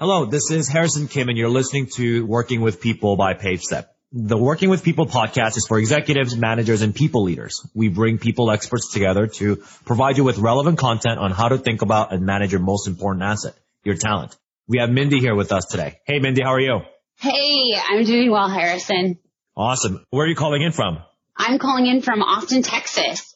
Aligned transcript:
Hello, 0.00 0.26
this 0.26 0.52
is 0.52 0.68
Harrison 0.68 1.08
Kim 1.08 1.28
and 1.28 1.36
you're 1.36 1.48
listening 1.48 1.88
to 1.96 2.24
Working 2.24 2.60
with 2.60 2.80
People 2.80 3.16
by 3.16 3.34
PaveStep. 3.34 3.86
The 4.12 4.38
Working 4.38 4.70
with 4.70 4.84
People 4.84 5.06
podcast 5.06 5.56
is 5.56 5.66
for 5.66 5.76
executives, 5.76 6.36
managers, 6.36 6.82
and 6.82 6.94
people 6.94 7.24
leaders. 7.24 7.66
We 7.74 7.88
bring 7.88 8.18
people 8.18 8.48
experts 8.52 8.92
together 8.92 9.26
to 9.26 9.56
provide 9.84 10.16
you 10.16 10.22
with 10.22 10.38
relevant 10.38 10.78
content 10.78 11.18
on 11.18 11.32
how 11.32 11.48
to 11.48 11.58
think 11.58 11.82
about 11.82 12.12
and 12.12 12.24
manage 12.24 12.52
your 12.52 12.60
most 12.60 12.86
important 12.86 13.24
asset, 13.24 13.56
your 13.82 13.96
talent. 13.96 14.36
We 14.68 14.78
have 14.78 14.88
Mindy 14.88 15.18
here 15.18 15.34
with 15.34 15.50
us 15.50 15.64
today. 15.64 15.98
Hey, 16.04 16.20
Mindy, 16.20 16.42
how 16.42 16.54
are 16.54 16.60
you? 16.60 16.82
Hey, 17.16 17.74
I'm 17.74 18.04
doing 18.04 18.30
well, 18.30 18.48
Harrison. 18.48 19.18
Awesome. 19.56 20.04
Where 20.10 20.26
are 20.26 20.28
you 20.28 20.36
calling 20.36 20.62
in 20.62 20.70
from? 20.70 20.98
I'm 21.36 21.58
calling 21.58 21.86
in 21.86 22.02
from 22.02 22.22
Austin, 22.22 22.62
Texas. 22.62 23.34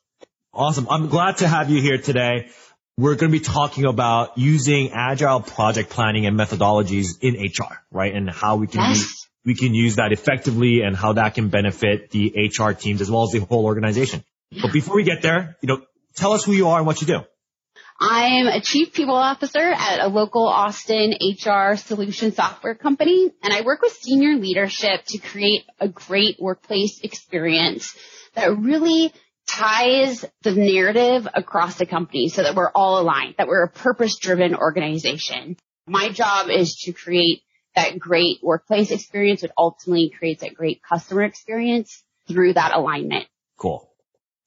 Awesome. 0.55 0.87
I'm 0.89 1.09
glad 1.09 1.39
to 1.39 1.49
have 1.49 1.71
you 1.71 1.83
here 1.83 1.99
today. 1.99 2.51
We're 2.99 3.15
going 3.15 3.33
to 3.33 3.39
be 3.39 3.45
talking 3.45 3.87
about 3.87 4.37
using 4.37 4.91
agile 4.93 5.41
project 5.41 5.89
planning 5.89 6.27
and 6.27 6.39
methodologies 6.39 7.23
in 7.23 7.35
HR, 7.35 7.81
right? 7.91 8.15
And 8.15 8.29
how 8.29 8.57
we 8.57 8.67
can 8.67 8.81
Yes. 8.81 8.99
use, 8.99 9.29
we 9.47 9.55
can 9.55 9.75
use 9.75 9.97
that 9.97 10.13
effectively 10.13 10.83
and 10.83 10.95
how 10.95 11.15
that 11.15 11.35
can 11.35 11.49
benefit 11.49 12.11
the 12.11 12.51
HR 12.55 12.73
teams 12.73 13.01
as 13.01 13.11
well 13.11 13.23
as 13.23 13.33
the 13.33 13.39
whole 13.39 13.65
organization. 13.65 14.23
But 14.61 14.73
before 14.73 14.97
we 14.97 15.05
get 15.05 15.23
there, 15.23 15.57
you 15.63 15.69
know, 15.69 15.81
tell 16.17 16.33
us 16.33 16.45
who 16.45 16.53
you 16.53 16.69
are 16.69 16.79
and 16.79 16.87
what 16.87 17.01
you 17.01 17.07
do. 17.07 17.21
I'm 17.99 18.47
a 18.47 18.61
chief 18.61 18.93
people 18.93 19.15
officer 19.15 19.61
at 19.61 20.01
a 20.01 20.09
local 20.09 20.47
Austin 20.47 21.15
HR 21.21 21.77
solution 21.77 22.33
software 22.33 22.75
company, 22.75 23.31
and 23.43 23.55
I 23.55 23.63
work 23.63 23.81
with 23.81 23.93
senior 23.93 24.37
leadership 24.37 25.05
to 25.07 25.19
create 25.19 25.65
a 25.81 25.89
great 25.89 26.37
workplace 26.41 27.01
experience 27.01 27.97
that 28.35 28.57
really 28.59 29.13
ties 29.53 30.25
the 30.43 30.53
narrative 30.53 31.29
across 31.35 31.77
the 31.77 31.87
company 31.87 32.29
so 32.29 32.43
that 32.43 32.55
we're 32.55 32.71
all 32.71 33.01
aligned, 33.01 33.35
that 33.39 33.49
we're 33.49 33.65
a 33.65 33.69
purpose-driven 33.69 34.55
organization. 34.55 35.57
My 35.87 36.11
job 36.11 36.49
is 36.49 36.77
to 36.85 36.93
create 36.93 37.43
that 37.75 37.99
great 37.99 38.39
workplace 38.43 38.91
experience, 38.91 39.43
which 39.43 39.53
ultimately 39.57 40.11
creates 40.17 40.43
that 40.43 40.55
great 40.55 40.83
customer 40.83 41.23
experience 41.23 42.03
through 42.29 42.55
that 42.55 42.75
alignment. 42.75 43.27
Cool. 43.59 43.89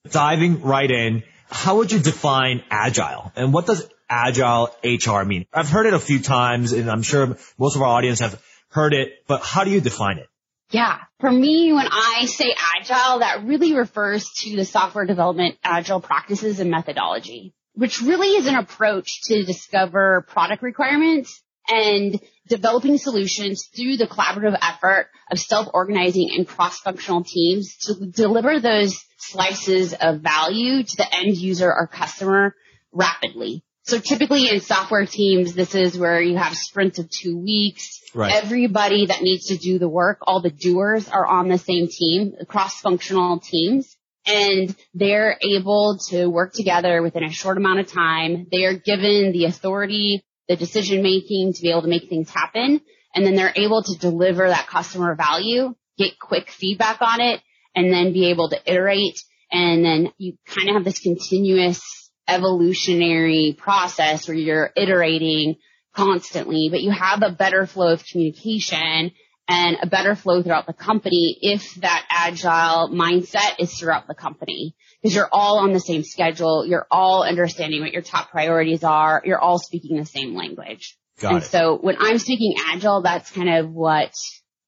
Diving 0.09 0.61
right 0.61 0.89
in, 0.89 1.23
how 1.50 1.78
would 1.78 1.92
you 1.92 2.00
define 2.00 2.64
agile 2.70 3.31
and 3.36 3.53
what 3.53 3.66
does 3.66 3.88
agile 4.09 4.76
HR 4.83 5.23
mean? 5.23 5.45
I've 5.53 5.70
heard 5.70 5.86
it 5.86 5.94
a 5.94 6.00
few 6.00 6.20
times 6.20 6.73
and 6.73 6.89
I'm 6.89 7.03
sure 7.03 7.38
most 7.58 7.76
of 7.76 7.81
our 7.81 7.88
audience 7.88 8.20
have 8.20 8.42
heard 8.70 8.94
it, 8.94 9.09
but 9.28 9.42
how 9.42 9.64
do 9.64 9.72
you 9.72 9.81
define 9.81 10.17
it? 10.17 10.28
Yeah. 10.71 10.99
For 11.19 11.31
me, 11.31 11.71
when 11.73 11.88
I 11.89 12.25
say 12.25 12.53
agile, 12.75 13.19
that 13.19 13.44
really 13.45 13.75
refers 13.75 14.27
to 14.41 14.55
the 14.55 14.66
software 14.66 15.05
development 15.05 15.58
agile 15.63 16.02
practices 16.02 16.59
and 16.59 16.71
methodology, 16.71 17.53
which 17.73 18.02
really 18.02 18.30
is 18.30 18.47
an 18.47 18.55
approach 18.55 19.21
to 19.23 19.43
discover 19.43 20.25
product 20.27 20.63
requirements 20.63 21.41
and 21.67 22.19
developing 22.47 22.97
solutions 22.97 23.67
through 23.75 23.97
the 23.97 24.08
collaborative 24.08 24.58
effort 24.61 25.09
of 25.31 25.39
self-organizing 25.39 26.30
and 26.36 26.47
cross-functional 26.47 27.23
teams 27.23 27.75
to 27.77 28.05
deliver 28.05 28.59
those 28.59 29.03
slices 29.17 29.93
of 29.99 30.21
value 30.21 30.83
to 30.83 30.97
the 30.97 31.16
end 31.16 31.36
user 31.36 31.71
or 31.71 31.88
customer 31.88 32.55
rapidly. 32.91 33.63
So 33.86 34.00
typically 34.00 34.50
in 34.50 34.61
software 34.61 35.05
teams, 35.05 35.53
this 35.53 35.75
is 35.75 35.97
where 35.97 36.19
you 36.19 36.38
have 36.38 36.55
sprints 36.55 36.97
of 36.97 37.08
two 37.09 37.38
weeks. 37.38 38.02
Right. 38.16 38.33
Everybody 38.33 39.05
that 39.05 39.22
needs 39.22 39.47
to 39.47 39.58
do 39.58 39.77
the 39.77 39.89
work, 39.89 40.19
all 40.23 40.42
the 40.42 40.50
doers 40.50 41.08
are 41.08 41.25
on 41.25 41.50
the 41.50 41.59
same 41.59 41.88
team, 41.88 42.33
cross-functional 42.47 43.42
teams, 43.42 43.95
and 44.25 44.75
they're 44.95 45.38
able 45.42 46.00
to 46.09 46.25
work 46.27 46.53
together 46.53 47.03
within 47.03 47.23
a 47.23 47.31
short 47.31 47.58
amount 47.58 47.80
of 47.80 47.88
time. 47.88 48.47
They 48.52 48.64
are 48.66 48.73
given 48.73 49.31
the 49.31 49.45
authority, 49.45 50.25
the 50.47 50.55
decision 50.55 51.03
making 51.03 51.53
to 51.53 51.61
be 51.61 51.70
able 51.70 51.83
to 51.83 51.88
make 51.88 52.09
things 52.09 52.31
happen, 52.31 52.81
and 53.14 53.25
then 53.25 53.36
they're 53.36 53.53
able 53.55 53.83
to 53.83 53.97
deliver 53.99 54.47
that 54.47 54.67
customer 54.67 55.14
value, 55.14 55.75
get 55.97 56.17
quick 56.20 56.49
feedback 56.49 57.02
on 57.02 57.22
it, 57.22 57.39
and 57.75 57.94
then 57.94 58.14
be 58.14 58.31
able 58.31 58.49
to 58.49 58.59
iterate. 58.66 59.20
And 59.52 59.86
then 59.86 60.11
you 60.17 60.37
kind 60.48 60.70
of 60.70 60.76
have 60.76 60.86
this 60.86 60.99
continuous 60.99 62.05
evolutionary 62.27 63.55
process 63.58 64.27
where 64.27 64.37
you're 64.37 64.71
iterating 64.75 65.55
constantly, 65.93 66.69
but 66.69 66.81
you 66.81 66.91
have 66.91 67.21
a 67.23 67.31
better 67.31 67.65
flow 67.65 67.93
of 67.93 68.05
communication 68.05 69.11
and 69.47 69.77
a 69.81 69.87
better 69.87 70.15
flow 70.15 70.41
throughout 70.41 70.65
the 70.65 70.73
company 70.73 71.37
if 71.41 71.75
that 71.75 72.05
agile 72.09 72.89
mindset 72.89 73.55
is 73.59 73.77
throughout 73.77 74.08
the 74.08 74.15
company. 74.15 74.75
Because 75.02 75.15
you're 75.15 75.30
all 75.31 75.59
on 75.59 75.71
the 75.71 75.80
same 75.80 76.03
schedule, 76.03 76.65
you're 76.65 76.87
all 76.89 77.23
understanding 77.23 77.81
what 77.81 77.93
your 77.93 78.02
top 78.02 78.31
priorities 78.31 78.83
are, 78.83 79.21
you're 79.23 79.39
all 79.39 79.59
speaking 79.59 79.97
the 79.97 80.05
same 80.05 80.36
language. 80.36 80.97
Got 81.19 81.33
and 81.33 81.43
it. 81.43 81.45
so 81.45 81.77
when 81.77 81.95
I'm 81.99 82.17
speaking 82.17 82.55
agile, 82.59 83.03
that's 83.03 83.31
kind 83.31 83.49
of 83.49 83.71
what 83.71 84.11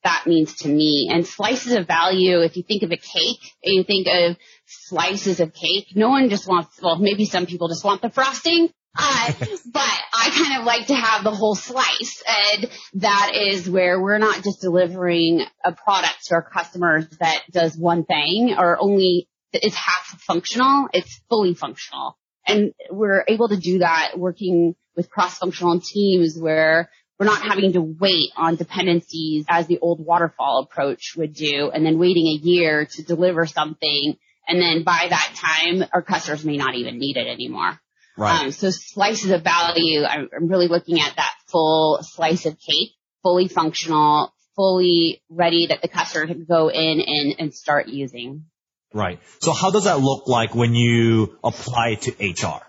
that 0.03 0.23
means 0.25 0.55
to 0.57 0.67
me. 0.67 1.09
And 1.11 1.25
slices 1.25 1.73
of 1.73 1.87
value, 1.87 2.41
if 2.41 2.55
you 2.55 2.63
think 2.63 2.83
of 2.83 2.91
a 2.91 2.97
cake 2.97 3.51
and 3.63 3.75
you 3.75 3.83
think 3.83 4.07
of 4.07 4.37
slices 4.65 5.39
of 5.39 5.53
cake, 5.53 5.87
no 5.95 6.09
one 6.09 6.29
just 6.29 6.47
wants, 6.47 6.81
well, 6.81 6.97
maybe 6.97 7.25
some 7.25 7.45
people 7.45 7.67
just 7.67 7.83
want 7.83 8.01
the 8.01 8.09
frosting. 8.09 8.69
Uh, 8.97 9.33
but 9.71 9.99
I 10.13 10.29
kind 10.31 10.59
of 10.59 10.65
like 10.65 10.87
to 10.87 10.95
have 10.95 11.23
the 11.23 11.31
whole 11.31 11.55
slice 11.55 12.23
and 12.27 12.69
that 12.95 13.33
is 13.35 13.69
where 13.69 14.01
we're 14.01 14.17
not 14.17 14.43
just 14.43 14.61
delivering 14.61 15.45
a 15.63 15.71
product 15.71 16.25
to 16.25 16.35
our 16.35 16.49
customers 16.49 17.05
that 17.19 17.43
does 17.51 17.77
one 17.77 18.05
thing 18.05 18.55
or 18.57 18.77
only 18.79 19.27
is 19.53 19.75
half 19.75 20.21
functional. 20.21 20.87
It's 20.93 21.21
fully 21.29 21.53
functional. 21.53 22.17
And 22.45 22.71
we're 22.89 23.25
able 23.27 23.49
to 23.49 23.57
do 23.57 23.79
that 23.79 24.13
working 24.17 24.75
with 24.95 25.09
cross-functional 25.09 25.81
teams 25.81 26.37
where 26.39 26.89
we're 27.19 27.25
not 27.25 27.41
having 27.41 27.73
to 27.73 27.81
wait 27.81 28.31
on 28.35 28.55
dependencies 28.55 29.45
as 29.49 29.67
the 29.67 29.79
old 29.79 30.03
waterfall 30.03 30.59
approach 30.59 31.15
would 31.17 31.33
do 31.33 31.71
and 31.73 31.85
then 31.85 31.97
waiting 31.97 32.27
a 32.27 32.39
year 32.45 32.85
to 32.85 33.03
deliver 33.03 33.45
something. 33.45 34.17
And 34.47 34.61
then 34.61 34.83
by 34.83 35.07
that 35.09 35.33
time, 35.35 35.83
our 35.93 36.01
customers 36.01 36.45
may 36.45 36.57
not 36.57 36.75
even 36.75 36.99
need 36.99 37.17
it 37.17 37.27
anymore. 37.27 37.79
Right. 38.17 38.45
Um, 38.45 38.51
so 38.51 38.69
slices 38.71 39.31
of 39.31 39.43
value, 39.43 40.03
I'm 40.03 40.29
I'm 40.35 40.47
really 40.47 40.67
looking 40.67 40.99
at 40.99 41.15
that 41.17 41.33
full 41.47 41.99
slice 42.01 42.45
of 42.45 42.57
cake, 42.59 42.93
fully 43.21 43.47
functional, 43.47 44.33
fully 44.55 45.21
ready 45.29 45.67
that 45.67 45.81
the 45.81 45.87
customer 45.87 46.25
can 46.25 46.45
go 46.45 46.69
in 46.69 47.01
and, 47.05 47.35
and 47.37 47.53
start 47.53 47.87
using. 47.87 48.45
Right. 48.93 49.19
So 49.39 49.53
how 49.53 49.69
does 49.69 49.83
that 49.83 49.99
look 49.99 50.27
like 50.27 50.55
when 50.55 50.73
you 50.73 51.37
apply 51.43 51.89
it 51.89 52.01
to 52.03 52.47
HR? 52.47 52.66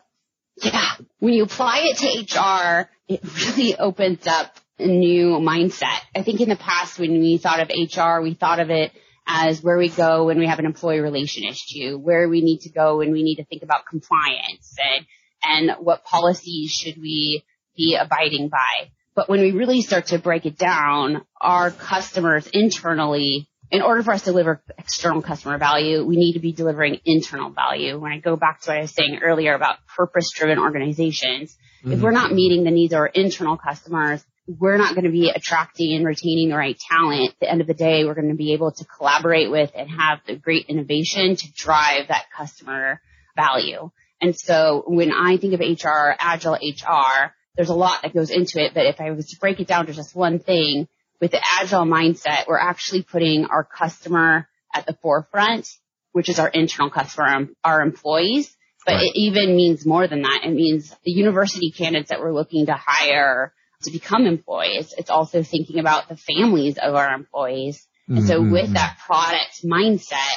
Yeah. 0.63 0.91
When 1.19 1.33
you 1.35 1.45
apply 1.45 1.81
it 1.85 1.99
to 1.99 2.41
HR, 2.41 2.91
it 3.09 3.21
really 3.23 3.77
opens 3.77 4.27
up 4.27 4.55
a 4.79 4.87
new 4.87 5.39
mindset. 5.39 6.01
I 6.15 6.23
think 6.23 6.41
in 6.41 6.49
the 6.49 6.57
past 6.57 6.99
when 6.99 7.13
we 7.21 7.39
thought 7.39 7.61
of 7.61 7.69
HR, 7.69 8.23
we 8.23 8.35
thought 8.35 8.61
of 8.61 8.71
it 8.71 8.93
as 9.27 9.63
where 9.63 9.77
we 9.77 9.89
go 9.89 10.25
when 10.27 10.39
we 10.39 10.47
have 10.47 10.59
an 10.59 10.67
employee 10.67 11.01
relation 11.01 11.45
issue, 11.45 11.99
where 11.99 12.29
we 12.29 12.41
need 12.41 12.61
to 12.61 12.71
go 12.71 12.99
when 12.99 13.13
we 13.13 13.23
need 13.23 13.37
to 13.37 13.45
think 13.45 13.63
about 13.63 13.87
compliance 13.87 14.75
and, 14.79 15.07
and 15.43 15.77
what 15.85 16.05
policies 16.05 16.71
should 16.71 16.97
we 17.01 17.45
be 17.77 17.97
abiding 18.01 18.49
by. 18.49 18.91
But 19.15 19.29
when 19.29 19.41
we 19.41 19.51
really 19.53 19.83
start 19.83 20.07
to 20.07 20.19
break 20.19 20.47
it 20.47 20.57
down, 20.57 21.23
our 21.41 21.71
customers 21.71 22.47
internally, 22.53 23.49
in 23.71 23.83
order 23.83 24.03
for 24.03 24.13
us 24.13 24.23
to 24.23 24.31
deliver 24.31 24.63
external 24.79 25.23
customer 25.23 25.59
value, 25.59 26.05
we 26.05 26.17
need 26.17 26.35
to 26.35 26.41
be 26.41 26.53
delivering 26.53 27.01
internal 27.05 27.51
value. 27.51 27.99
When 27.99 28.13
I 28.13 28.19
go 28.19 28.37
back 28.37 28.61
to 28.63 28.71
what 28.71 28.79
I 28.79 28.81
was 28.83 28.95
saying 28.95 29.21
earlier 29.23 29.55
about 29.55 29.79
purpose-driven 29.97 30.59
organizations, 30.59 31.57
if 31.85 32.01
we're 32.01 32.11
not 32.11 32.27
mm-hmm. 32.27 32.37
meeting 32.37 32.65
the 32.65 32.71
needs 32.71 32.93
of 32.93 32.99
our 32.99 33.07
internal 33.07 33.57
customers, 33.57 34.25
we're 34.49 34.79
not 34.79 34.95
going 34.95 35.05
to 35.05 35.11
be 35.11 35.31
attracting 35.31 35.95
and 35.95 36.07
retaining 36.07 36.49
the 36.49 36.57
right 36.57 36.79
talent. 36.79 37.31
At 37.33 37.41
the 37.41 37.51
end 37.51 37.61
of 37.61 37.67
the 37.67 37.75
day, 37.75 38.05
we're 38.05 38.15
going 38.15 38.31
to 38.31 38.35
be 38.35 38.55
able 38.55 38.73
to 38.73 38.85
collaborate 38.85 39.51
with 39.51 39.71
and 39.75 39.89
have 39.91 40.21
the 40.27 40.37
great 40.37 40.67
innovation 40.69 41.37
to 41.37 41.53
drive 41.53 42.09
that 42.09 42.25
customer 42.35 43.01
value. 43.37 43.91
And 44.21 44.37
so 44.37 44.85
when 44.87 45.13
I 45.13 45.37
think 45.37 45.55
of 45.55 45.61
HR, 45.61 46.15
agile 46.19 46.55
HR, 46.55 47.33
there's 47.57 47.69
a 47.69 47.75
lot 47.75 48.03
that 48.03 48.15
goes 48.15 48.31
into 48.31 48.65
it, 48.65 48.73
but 48.75 48.87
if 48.87 49.01
I 49.01 49.11
was 49.11 49.27
to 49.31 49.39
break 49.39 49.61
it 49.61 49.69
down 49.69 49.87
to 49.87 49.93
just 49.93 50.17
one 50.17 50.39
thing, 50.39 50.89
with 51.21 51.33
the 51.33 51.41
agile 51.61 51.85
mindset, 51.85 52.47
we're 52.47 52.59
actually 52.59 53.03
putting 53.03 53.47
our 53.47 53.65
customer 53.65 54.49
at 54.75 54.87
the 54.87 54.97
forefront, 55.03 55.69
which 56.13 56.29
is 56.29 56.39
our 56.39 56.49
internal 56.49 56.91
customer, 56.91 57.49
our 57.65 57.83
employees. 57.83 58.55
But 58.87 58.95
Right. 58.95 59.07
it 59.07 59.17
even 59.17 59.57
means 59.57 59.85
more 59.85 60.07
than 60.07 60.23
that. 60.23 60.43
It 60.45 60.53
means 60.53 60.95
the 61.05 61.11
university 61.11 61.71
candidates 61.71 62.11
that 62.11 62.21
we're 62.21 62.33
looking 62.33 62.67
to 62.67 62.75
hire 62.75 63.53
to 63.83 63.91
become 63.91 64.27
employees. 64.27 64.95
It's 64.97 65.11
also 65.11 65.43
thinking 65.43 65.79
about 65.79 66.09
the 66.09 66.17
families 66.17 66.79
of 66.79 66.95
our 66.95 67.13
employees. 67.13 67.87
And 68.09 68.25
so 68.25 68.41
Mhm. 68.41 68.51
with 68.51 68.73
that 68.73 68.99
product 69.05 69.63
mindset, 69.65 70.37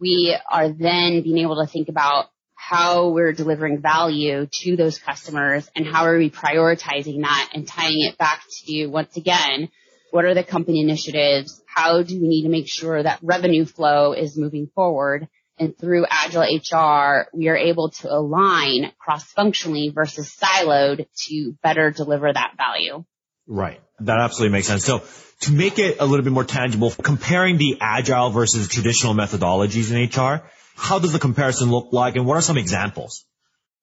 we 0.00 0.36
are 0.50 0.68
then 0.68 1.22
being 1.22 1.38
able 1.38 1.64
to 1.64 1.70
think 1.70 1.88
about 1.88 2.30
how 2.56 3.08
we're 3.08 3.32
delivering 3.32 3.80
value 3.80 4.46
to 4.62 4.76
those 4.76 4.98
customers 4.98 5.68
and 5.76 5.86
how 5.86 6.04
are 6.04 6.18
we 6.18 6.30
prioritizing 6.30 7.22
that 7.22 7.50
and 7.54 7.66
tying 7.66 8.00
it 8.02 8.16
back 8.18 8.42
to 8.66 8.86
once 8.86 9.16
again, 9.16 9.68
what 10.12 10.26
are 10.26 10.34
the 10.34 10.44
company 10.44 10.80
initiatives? 10.80 11.62
How 11.66 12.02
do 12.02 12.20
we 12.20 12.28
need 12.28 12.42
to 12.42 12.50
make 12.50 12.68
sure 12.68 13.02
that 13.02 13.18
revenue 13.22 13.64
flow 13.64 14.12
is 14.12 14.36
moving 14.36 14.68
forward? 14.74 15.26
And 15.58 15.76
through 15.76 16.04
Agile 16.10 16.42
HR, 16.42 17.28
we 17.32 17.48
are 17.48 17.56
able 17.56 17.90
to 17.90 18.12
align 18.12 18.92
cross-functionally 18.98 19.88
versus 19.88 20.34
siloed 20.34 21.06
to 21.28 21.56
better 21.62 21.90
deliver 21.90 22.30
that 22.30 22.54
value. 22.58 23.04
Right. 23.46 23.80
That 24.00 24.18
absolutely 24.18 24.52
makes 24.52 24.66
sense. 24.66 24.84
So 24.84 25.02
to 25.40 25.52
make 25.52 25.78
it 25.78 25.96
a 25.98 26.04
little 26.04 26.24
bit 26.24 26.32
more 26.32 26.44
tangible, 26.44 26.90
comparing 26.90 27.56
the 27.56 27.78
agile 27.80 28.30
versus 28.30 28.68
traditional 28.68 29.14
methodologies 29.14 29.90
in 29.90 30.10
HR, 30.10 30.42
how 30.76 30.98
does 30.98 31.12
the 31.12 31.18
comparison 31.18 31.70
look 31.70 31.88
like 31.92 32.16
and 32.16 32.26
what 32.26 32.36
are 32.36 32.42
some 32.42 32.58
examples? 32.58 33.24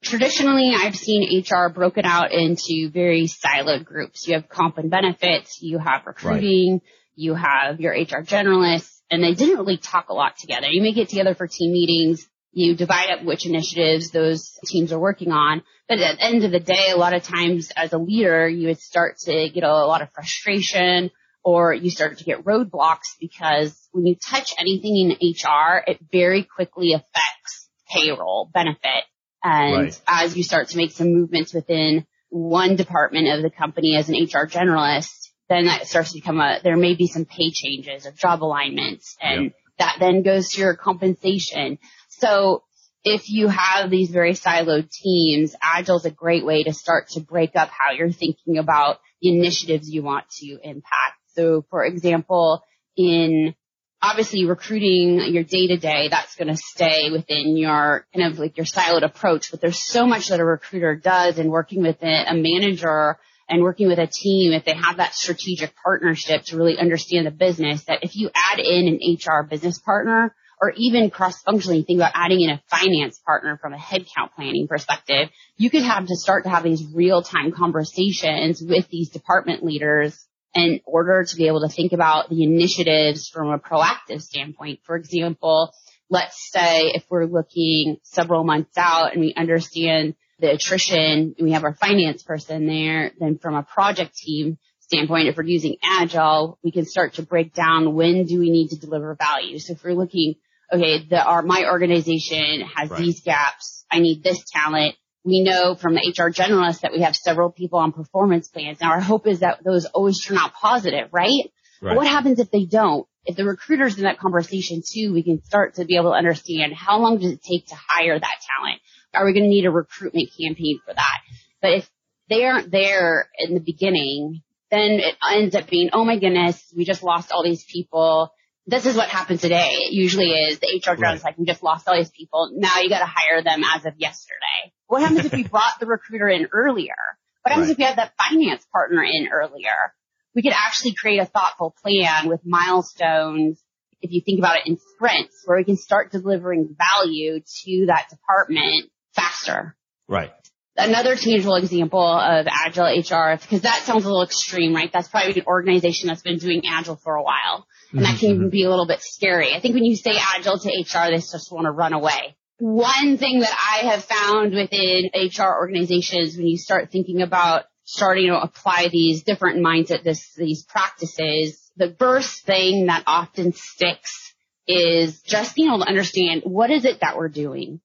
Traditionally, 0.02 0.72
I've 0.76 0.96
seen 0.96 1.44
HR 1.44 1.70
broken 1.70 2.06
out 2.06 2.32
into 2.32 2.90
very 2.90 3.28
siloed 3.28 3.84
groups. 3.84 4.28
You 4.28 4.36
have 4.36 4.48
comp 4.48 4.78
and 4.78 4.90
benefits, 4.90 5.62
you 5.62 5.78
have 5.78 6.06
recruiting, 6.06 6.74
right. 6.74 6.82
you 7.16 7.36
have 7.36 7.82
your 7.82 7.94
HR 7.94 8.24
generalists, 8.24 9.02
and 9.12 9.22
they 9.22 9.34
didn't 9.34 9.58
really 9.58 9.78
talk 9.78 10.10
a 10.10 10.14
lot 10.14 10.38
together. 10.38 10.68
You 10.68 10.82
may 10.82 10.94
get 10.94 11.10
together 11.10 11.36
for 11.36 11.48
team 11.48 11.74
meetings, 11.74 12.26
you 12.52 12.76
divide 12.76 13.10
up 13.12 13.26
which 13.26 13.46
initiatives 13.46 14.12
those 14.12 14.58
teams 14.66 14.92
are 14.94 15.00
working 15.00 15.32
on. 15.32 15.64
But 15.88 16.00
at 16.00 16.18
the 16.18 16.24
end 16.24 16.44
of 16.46 16.52
the 16.52 16.60
day, 16.60 16.92
a 16.92 16.98
lot 16.98 17.14
of 17.14 17.24
times 17.24 17.72
as 17.76 17.94
a 17.94 17.98
leader, 17.98 18.48
you 18.48 18.68
would 18.68 18.80
start 18.80 19.18
to 19.26 19.50
get 19.50 19.64
a 19.64 19.86
lot 19.86 20.02
of 20.02 20.12
frustration 20.14 21.12
or 21.44 21.74
you 21.74 21.90
start 21.90 22.18
to 22.18 22.24
get 22.24 22.46
roadblocks 22.46 23.18
because 23.20 23.88
when 23.92 24.06
you 24.06 24.16
touch 24.16 24.54
anything 24.58 24.96
in 24.98 25.30
HR, 25.30 25.84
it 25.86 26.00
very 26.12 26.44
quickly 26.44 26.94
affects 26.94 27.70
payroll, 27.90 28.50
benefit. 28.54 29.04
And 29.44 29.84
right. 29.84 30.02
as 30.08 30.36
you 30.36 30.44
start 30.44 30.70
to 30.70 30.78
make 30.78 30.92
some 30.92 31.14
movements 31.14 31.54
within 31.54 32.06
one 32.30 32.76
department 32.76 33.28
of 33.30 33.42
the 33.42 33.50
company 33.50 33.96
as 33.96 34.10
an 34.10 34.16
HR 34.16 34.48
generalist, 34.48 35.30
then 35.50 35.66
that 35.66 35.88
starts 35.88 36.12
to 36.12 36.20
become 36.20 36.40
a, 36.40 36.60
there 36.64 36.78
may 36.78 36.96
be 36.96 37.08
some 37.08 37.26
pay 37.26 37.52
changes 37.52 38.06
or 38.06 38.12
job 38.12 38.44
alignments 38.44 39.18
and 39.22 39.46
yep. 39.46 39.54
that 39.80 39.96
then 40.00 40.22
goes 40.22 40.52
to 40.52 40.62
your 40.62 40.76
compensation. 40.76 41.80
So 42.10 42.64
if 43.04 43.30
you 43.30 43.48
have 43.48 43.90
these 43.90 44.10
very 44.10 44.34
siloed 44.34 44.92
teams, 44.92 45.56
Agile 45.62 45.98
is 45.98 46.06
a 46.06 46.12
great 46.12 46.46
way 46.46 46.64
to 46.64 46.74
start 46.74 47.10
to 47.10 47.22
break 47.22 47.56
up 47.56 47.70
how 47.70 47.94
you're 47.94 48.12
thinking 48.12 48.58
about 48.58 49.00
the 49.22 49.36
initiatives 49.38 49.90
you 49.90 50.04
want 50.04 50.30
to 50.40 50.60
impact. 50.62 51.18
So 51.34 51.66
for 51.70 51.84
example, 51.84 52.62
in 52.96 53.56
obviously 54.02 54.46
recruiting 54.46 55.34
your 55.34 55.44
day 55.44 55.68
to 55.68 55.78
day, 55.78 56.08
that's 56.10 56.36
going 56.36 56.48
to 56.48 56.58
stay 56.58 57.10
within 57.12 57.58
your 57.58 58.06
kind 58.14 58.32
of 58.32 58.40
like 58.40 58.58
your 58.58 58.66
siloed 58.66 59.04
approach, 59.04 59.52
but 59.52 59.62
there's 59.62 59.84
so 59.84 60.06
much 60.06 60.30
that 60.30 60.40
a 60.40 60.46
recruiter 60.46 60.96
does 60.96 61.38
in 61.38 61.50
working 61.50 61.82
with 61.82 62.02
a 62.02 62.34
manager 62.34 63.18
and 63.50 63.64
working 63.64 63.88
with 63.88 64.00
a 64.00 64.08
team 64.08 64.54
if 64.54 64.64
they 64.64 64.76
have 64.76 64.98
that 64.98 65.14
strategic 65.14 65.74
partnership 65.84 66.44
to 66.46 66.58
really 66.58 66.78
understand 66.78 67.26
the 67.26 67.32
business 67.32 67.84
that 67.86 68.04
if 68.04 68.16
you 68.16 68.30
add 68.34 68.60
in 68.60 68.88
an 68.88 69.00
HR 69.16 69.44
business 69.44 69.80
partner, 69.80 70.36
or 70.62 70.74
even 70.76 71.10
cross-functionally 71.10 71.84
think 71.84 72.00
about 72.00 72.12
adding 72.14 72.42
in 72.42 72.50
a 72.50 72.62
finance 72.70 73.18
partner 73.26 73.58
from 73.62 73.74
a 73.74 73.78
headcount 73.78 74.34
planning 74.36 74.68
perspective, 74.68 75.30
you 75.56 75.70
could 75.70 75.84
have 75.84 76.06
to 76.06 76.16
start 76.16 76.44
to 76.44 76.50
have 76.50 76.64
these 76.64 76.84
real-time 76.94 77.52
conversations 77.54 78.62
with 78.62 78.88
these 78.90 79.10
department 79.10 79.64
leaders 79.64 80.28
in 80.54 80.82
order 80.86 81.24
to 81.24 81.36
be 81.36 81.48
able 81.48 81.62
to 81.62 81.70
think 81.70 81.94
about 81.94 82.30
the 82.30 82.44
initiatives 82.44 83.30
from 83.30 83.50
a 83.50 83.60
proactive 83.60 84.22
standpoint. 84.22 84.80
For 84.84 84.96
example, 84.96 85.74
let's 86.10 86.50
say 86.52 86.92
if 86.94 87.06
we're 87.10 87.26
looking 87.26 87.98
several 88.04 88.44
months 88.44 88.78
out 88.78 89.14
and 89.14 89.22
we 89.22 89.34
understand 89.36 90.16
the 90.40 90.52
attrition, 90.52 91.36
and 91.38 91.46
we 91.46 91.52
have 91.52 91.66
our 91.66 91.76
finance 91.76 92.24
person 92.24 92.66
there, 92.66 93.12
then 93.20 93.38
from 93.38 93.56
a 93.56 93.64
project 93.64 94.16
team, 94.16 94.58
standpoint, 94.80 95.28
if 95.28 95.38
we're 95.38 95.44
using 95.44 95.76
agile, 95.84 96.58
we 96.64 96.72
can 96.72 96.86
start 96.86 97.16
to 97.16 97.22
break 97.22 97.54
down 97.54 97.94
when 97.94 98.26
do 98.26 98.40
we 98.40 98.50
need 98.50 98.70
to 98.70 98.80
deliver 98.80 99.16
value. 99.16 99.60
So 99.60 99.74
if 99.74 99.84
we're 99.84 99.94
looking 99.94 100.36
okay, 100.72 101.06
the, 101.08 101.22
our, 101.24 101.42
my 101.42 101.66
organization 101.66 102.62
has 102.76 102.90
right. 102.90 103.00
these 103.00 103.22
gaps. 103.22 103.86
I 103.92 104.00
need 104.00 104.24
this 104.24 104.44
talent. 104.52 104.96
We 105.24 105.42
know 105.42 105.76
from 105.76 105.94
the 105.94 106.00
HR 106.00 106.32
generalist 106.32 106.82
that 106.82 106.94
we 106.94 107.02
have 107.02 107.16
several 107.16 107.52
people 107.52 107.80
on 107.80 107.92
performance 107.92 108.48
plans. 108.48 108.80
Now 108.80 108.92
our 108.92 109.02
hope 109.02 109.28
is 109.28 109.40
that 109.40 109.64
those 109.64 109.86
always 109.86 110.24
turn 110.24 110.38
out 110.38 110.54
positive, 110.54 111.10
right? 111.12 111.52
right. 111.82 111.96
what 111.96 112.08
happens 112.08 112.40
if 112.40 112.52
they 112.52 112.66
don't? 112.66 113.06
If 113.26 113.36
the 113.36 113.46
recruiter's 113.46 113.98
in 113.98 114.04
that 114.04 114.18
conversation 114.18 114.82
too, 114.86 115.14
we 115.14 115.24
can 115.24 115.44
start 115.44 115.76
to 115.76 115.86
be 115.86 115.98
able 115.98 116.12
to 116.12 116.18
understand 116.18 116.74
how 116.74 117.00
long 117.00 117.20
does 117.20 117.32
it 117.32 117.44
take 117.44 117.68
to 117.68 117.76
hire 117.76 118.18
that 118.18 118.38
talent? 118.58 118.82
Are 119.14 119.26
we 119.26 119.34
going 119.34 119.44
to 119.44 119.50
need 119.50 119.66
a 119.66 119.72
recruitment 119.72 120.30
campaign 120.40 120.80
for 120.86 120.94
that? 120.94 121.20
But 121.62 121.72
if 121.74 121.90
they 122.30 122.46
aren't 122.46 122.72
there 122.72 123.30
in 123.38 123.54
the 123.54 123.60
beginning, 123.60 124.42
then 124.72 125.00
it 125.00 125.16
ends 125.30 125.56
up 125.56 125.70
being, 125.70 125.90
oh 125.94 126.06
my 126.06 126.18
goodness, 126.18 126.64
we 126.76 126.86
just 126.86 127.04
lost 127.04 127.32
all 127.32 127.44
these 127.44 127.66
people 127.66 128.32
this 128.70 128.86
is 128.86 128.96
what 128.96 129.10
happens 129.10 129.42
today. 129.42 129.70
It 129.72 129.94
usually 129.94 130.30
is 130.30 130.60
the 130.60 130.68
HR 130.68 130.96
right. 130.96 131.24
like, 131.24 131.38
we 131.38 131.46
just 131.46 131.64
lost 131.64 131.88
all 131.88 131.98
these 131.98 132.12
people. 132.12 132.52
Now 132.54 132.80
you 132.80 132.90
got 132.90 133.00
to 133.00 133.10
hire 133.12 133.42
them 133.42 133.64
as 133.64 133.86
of 133.86 133.94
yesterday. 133.98 134.74
What 134.90 135.02
happens 135.02 135.26
if 135.26 135.32
we 135.32 135.44
brought 135.48 135.80
the 135.80 135.86
recruiter 135.86 136.28
in 136.28 136.48
earlier? 136.52 136.96
What 137.44 137.52
happens 137.52 137.68
right. 137.68 137.72
if 137.72 137.78
we 137.78 137.84
had 137.86 137.98
that 137.98 138.14
finance 138.18 138.66
partner 138.74 139.02
in 139.02 139.30
earlier? 139.32 139.94
We 140.36 140.42
could 140.42 140.54
actually 140.54 140.94
create 140.94 141.20
a 141.20 141.26
thoughtful 141.26 141.74
plan 141.82 142.28
with 142.28 142.42
milestones. 142.44 143.62
If 144.02 144.12
you 144.12 144.22
think 144.26 144.40
about 144.40 144.58
it 144.58 144.68
in 144.68 144.78
sprints 144.78 145.44
where 145.46 145.58
we 145.58 145.64
can 145.64 145.78
start 145.78 146.12
delivering 146.12 146.76
value 146.78 147.40
to 147.40 147.86
that 147.88 148.10
department 148.10 148.92
faster. 149.14 149.76
Right 150.08 150.32
another 150.80 151.16
tangible 151.16 151.56
example 151.56 152.02
of 152.02 152.48
agile 152.50 152.86
HR, 152.86 153.38
because 153.40 153.62
that 153.62 153.84
sounds 153.84 154.06
a 154.06 154.08
little 154.08 154.24
extreme, 154.24 154.74
right? 154.74 154.90
That's 154.92 155.08
probably 155.08 155.40
an 155.40 155.46
organization 155.46 156.08
that's 156.08 156.22
been 156.22 156.38
doing 156.38 156.64
agile 156.68 156.96
for 156.96 157.16
a 157.16 157.24
while. 157.24 157.68
And 157.92 158.04
that 158.04 158.20
can 158.20 158.38
mm-hmm. 158.38 158.50
be 158.50 158.64
a 158.64 158.70
little 158.70 158.88
bit 158.88 159.02
scary. 159.02 159.54
I 159.54 159.60
think 159.60 159.74
when 159.74 159.84
you 159.84 159.96
say 159.96 160.12
agile 160.18 160.60
to 160.60 160.70
HR, 160.70 161.12
they 161.12 161.18
just 161.18 161.52
want 161.52 161.66
to 161.66 161.72
run 161.72 161.94
away. 161.94 162.36
One 162.60 163.18
thing 163.18 163.40
that 163.40 163.54
I 163.54 163.88
have 163.88 164.04
found 164.04 164.54
within 164.54 165.10
HR 165.16 165.58
organizations 165.58 166.36
when 166.36 166.46
you 166.46 166.58
start 166.58 166.92
thinking 166.92 167.22
about 167.22 167.64
starting 167.86 168.28
to 168.28 168.40
apply 168.40 168.90
these 168.92 169.24
different 169.24 169.66
mindset, 169.66 170.04
this, 170.04 170.34
these 170.36 170.64
practices, 170.64 171.72
the 171.78 171.96
first 171.98 172.46
thing 172.46 172.88
that 172.88 173.04
often 173.08 173.54
sticks 173.54 174.34
is 174.68 175.22
just 175.22 175.56
being 175.56 175.70
able 175.70 175.80
to 175.80 175.88
understand 175.88 176.42
what 176.44 176.70
is 176.70 176.84
it 176.86 177.00
that 177.00 177.18
we're 177.18 177.30
doing 177.30 177.80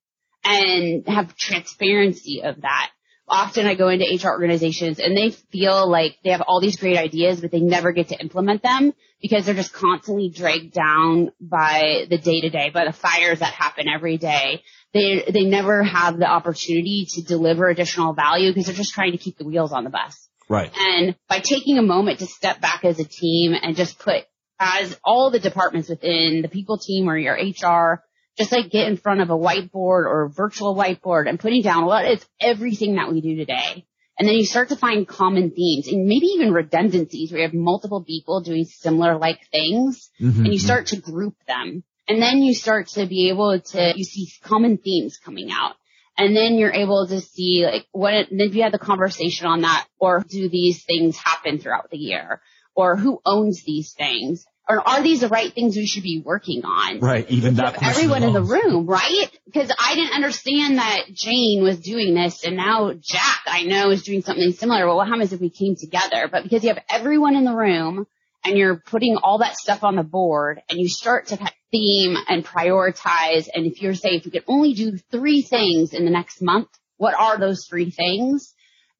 and 0.44 1.06
have 1.08 1.36
transparency 1.36 2.42
of 2.42 2.60
that 2.62 2.90
often 3.28 3.66
I 3.66 3.74
go 3.74 3.88
into 3.88 4.04
HR 4.04 4.30
organizations 4.30 4.98
and 4.98 5.16
they 5.16 5.30
feel 5.30 5.88
like 5.88 6.16
they 6.22 6.30
have 6.30 6.42
all 6.42 6.60
these 6.60 6.76
great 6.76 6.98
ideas, 6.98 7.40
but 7.40 7.50
they 7.50 7.60
never 7.60 7.92
get 7.92 8.08
to 8.08 8.20
implement 8.20 8.62
them 8.62 8.92
because 9.20 9.46
they're 9.46 9.54
just 9.54 9.72
constantly 9.72 10.28
dragged 10.28 10.72
down 10.72 11.32
by 11.40 12.04
the 12.10 12.18
day 12.18 12.40
to 12.42 12.50
day, 12.50 12.70
by 12.70 12.84
the 12.84 12.92
fires 12.92 13.38
that 13.38 13.52
happen 13.52 13.86
every 13.88 14.18
day. 14.18 14.62
They, 14.92 15.24
they 15.32 15.44
never 15.44 15.82
have 15.82 16.18
the 16.18 16.26
opportunity 16.26 17.06
to 17.14 17.22
deliver 17.22 17.68
additional 17.68 18.12
value 18.12 18.50
because 18.50 18.66
they're 18.66 18.74
just 18.74 18.94
trying 18.94 19.12
to 19.12 19.18
keep 19.18 19.38
the 19.38 19.44
wheels 19.44 19.72
on 19.72 19.84
the 19.84 19.90
bus. 19.90 20.28
Right. 20.48 20.70
And 20.76 21.16
by 21.28 21.40
taking 21.40 21.78
a 21.78 21.82
moment 21.82 22.18
to 22.18 22.26
step 22.26 22.60
back 22.60 22.84
as 22.84 23.00
a 23.00 23.04
team 23.04 23.54
and 23.60 23.76
just 23.76 23.98
put 23.98 24.24
as 24.60 24.96
all 25.04 25.30
the 25.30 25.40
departments 25.40 25.88
within 25.88 26.42
the 26.42 26.48
people 26.48 26.78
team 26.78 27.08
or 27.08 27.16
your 27.16 27.34
HR 27.34 28.04
just 28.36 28.52
like 28.52 28.70
get 28.70 28.88
in 28.88 28.96
front 28.96 29.20
of 29.20 29.30
a 29.30 29.36
whiteboard 29.36 30.06
or 30.06 30.24
a 30.24 30.30
virtual 30.30 30.74
whiteboard 30.74 31.28
and 31.28 31.38
putting 31.38 31.62
down 31.62 31.86
what 31.86 32.04
is 32.04 32.24
everything 32.40 32.96
that 32.96 33.10
we 33.10 33.20
do 33.20 33.36
today. 33.36 33.86
And 34.18 34.28
then 34.28 34.36
you 34.36 34.44
start 34.44 34.68
to 34.68 34.76
find 34.76 35.08
common 35.08 35.50
themes 35.50 35.88
and 35.88 36.06
maybe 36.06 36.26
even 36.26 36.52
redundancies 36.52 37.32
where 37.32 37.40
you 37.40 37.46
have 37.46 37.54
multiple 37.54 38.04
people 38.04 38.40
doing 38.40 38.64
similar 38.64 39.18
like 39.18 39.40
things 39.50 40.10
mm-hmm. 40.20 40.44
and 40.44 40.46
you 40.46 40.58
mm-hmm. 40.58 40.64
start 40.64 40.86
to 40.88 41.00
group 41.00 41.34
them. 41.46 41.82
And 42.06 42.22
then 42.22 42.38
you 42.38 42.54
start 42.54 42.88
to 42.88 43.06
be 43.06 43.30
able 43.30 43.58
to, 43.60 43.92
you 43.96 44.04
see 44.04 44.30
common 44.42 44.78
themes 44.78 45.18
coming 45.18 45.50
out. 45.50 45.76
And 46.16 46.36
then 46.36 46.54
you're 46.54 46.72
able 46.72 47.08
to 47.08 47.20
see 47.20 47.66
like 47.66 47.86
what, 47.90 48.28
then 48.30 48.52
you 48.52 48.62
have 48.62 48.72
the 48.72 48.78
conversation 48.78 49.46
on 49.46 49.62
that 49.62 49.86
or 49.98 50.24
do 50.28 50.48
these 50.48 50.84
things 50.84 51.16
happen 51.16 51.58
throughout 51.58 51.90
the 51.90 51.96
year 51.96 52.40
or 52.76 52.96
who 52.96 53.20
owns 53.26 53.64
these 53.64 53.94
things 53.94 54.46
or 54.68 54.86
are 54.86 55.02
these 55.02 55.20
the 55.20 55.28
right 55.28 55.52
things 55.52 55.76
we 55.76 55.86
should 55.86 56.02
be 56.02 56.22
working 56.24 56.64
on? 56.64 57.00
Right, 57.00 57.28
even 57.30 57.54
that 57.56 57.82
everyone 57.82 58.22
in 58.22 58.32
the 58.32 58.42
room, 58.42 58.86
right? 58.86 59.30
Because 59.44 59.70
I 59.78 59.94
didn't 59.94 60.14
understand 60.14 60.78
that 60.78 61.02
Jane 61.12 61.62
was 61.62 61.80
doing 61.80 62.14
this, 62.14 62.44
and 62.44 62.56
now 62.56 62.92
Jack, 62.92 63.40
I 63.46 63.64
know, 63.64 63.90
is 63.90 64.02
doing 64.02 64.22
something 64.22 64.52
similar. 64.52 64.86
Well, 64.86 64.96
what 64.96 65.08
happens 65.08 65.32
if 65.32 65.40
we 65.40 65.50
came 65.50 65.76
together? 65.76 66.28
But 66.30 66.44
because 66.44 66.62
you 66.62 66.70
have 66.70 66.82
everyone 66.88 67.36
in 67.36 67.44
the 67.44 67.54
room, 67.54 68.06
and 68.44 68.58
you're 68.58 68.76
putting 68.76 69.16
all 69.22 69.38
that 69.38 69.56
stuff 69.56 69.84
on 69.84 69.96
the 69.96 70.02
board, 70.02 70.60
and 70.68 70.78
you 70.78 70.88
start 70.88 71.28
to 71.28 71.38
theme 71.70 72.16
and 72.28 72.44
prioritize, 72.44 73.48
and 73.52 73.66
if 73.66 73.82
you're 73.82 73.94
saying 73.94 74.20
if 74.20 74.24
we 74.24 74.30
could 74.30 74.44
only 74.46 74.74
do 74.74 74.96
three 75.10 75.42
things 75.42 75.92
in 75.92 76.04
the 76.04 76.10
next 76.10 76.40
month, 76.40 76.68
what 76.96 77.14
are 77.14 77.38
those 77.38 77.66
three 77.68 77.90
things? 77.90 78.53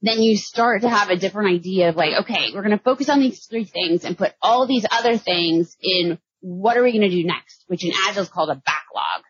Then 0.04 0.20
you 0.20 0.36
start 0.36 0.82
to 0.82 0.88
have 0.88 1.08
a 1.08 1.16
different 1.16 1.54
idea 1.54 1.88
of 1.88 1.96
like, 1.96 2.12
okay, 2.24 2.50
we're 2.52 2.62
going 2.62 2.76
to 2.76 2.84
focus 2.84 3.08
on 3.08 3.20
these 3.20 3.46
three 3.46 3.64
things 3.64 4.04
and 4.04 4.18
put 4.18 4.32
all 4.42 4.66
these 4.66 4.84
other 4.90 5.16
things 5.16 5.74
in 5.80 6.18
what 6.40 6.76
are 6.76 6.82
we 6.82 6.92
going 6.92 7.08
to 7.08 7.16
do 7.16 7.24
next, 7.24 7.64
which 7.68 7.86
in 7.86 7.92
Agile 8.06 8.24
is 8.24 8.28
called 8.28 8.50
a 8.50 8.54
backlog. 8.66 9.22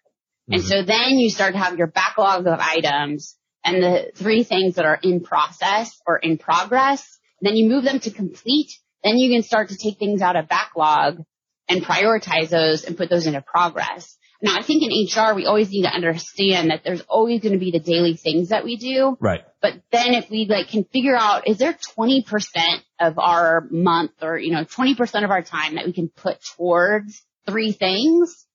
Mm-hmm. 0.50 0.54
And 0.54 0.64
so 0.64 0.83
then 0.83 1.11
you 1.11 1.31
start 1.31 1.52
to 1.52 1.61
have 1.61 1.78
your 1.78 1.87
backlog 1.87 2.49
of 2.49 2.59
items 2.59 3.37
and 3.64 3.85
the 3.85 4.11
three 4.16 4.43
things 4.43 4.75
that 4.75 4.85
are 4.85 4.99
in 5.00 5.21
process 5.21 5.97
or 6.09 6.16
in 6.16 6.38
progress. 6.38 7.19
Then 7.40 7.54
you 7.54 7.69
move 7.69 7.85
them 7.85 8.00
to 8.00 8.11
complete. 8.11 8.73
Then 9.04 9.16
you 9.16 9.33
can 9.33 9.45
start 9.45 9.69
to 9.69 9.76
take 9.76 9.99
things 9.99 10.23
out 10.23 10.35
of 10.35 10.49
backlog 10.49 11.23
and 11.69 11.85
prioritize 11.85 12.49
those 12.49 12.83
and 12.83 12.97
put 12.97 13.11
those 13.11 13.26
into 13.26 13.43
progress. 13.43 14.19
Now 14.45 14.59
I 14.59 14.63
think 14.63 14.83
in 14.83 14.91
HR, 14.91 15.35
we 15.35 15.47
always 15.47 15.71
need 15.71 15.85
to 15.85 15.89
understand 15.89 16.71
that 16.71 16.85
there's 16.85 17.01
always 17.09 17.41
going 17.41 17.55
to 17.55 17.59
be 17.59 17.71
the 17.71 17.81
daily 17.81 18.15
things 18.15 18.51
that 18.51 18.63
we 18.63 18.77
do. 18.77 19.17
Right. 19.19 19.43
But 19.63 19.81
then 19.91 20.13
if 20.13 20.29
we 20.29 20.45
like 20.45 20.69
can 20.69 20.85
figure 20.85 21.17
out, 21.17 21.49
is 21.49 21.57
there 21.57 21.73
20% 21.73 22.25
of 23.01 23.19
our 23.19 23.67
month 23.71 24.13
or, 24.21 24.37
you 24.37 24.53
know, 24.53 24.65
20% 24.65 25.25
of 25.25 25.31
our 25.31 25.41
time 25.41 25.77
that 25.77 25.87
we 25.87 25.95
can 25.95 26.11
put 26.11 26.45
towards 26.57 27.23
three 27.47 27.73
things 27.73 28.47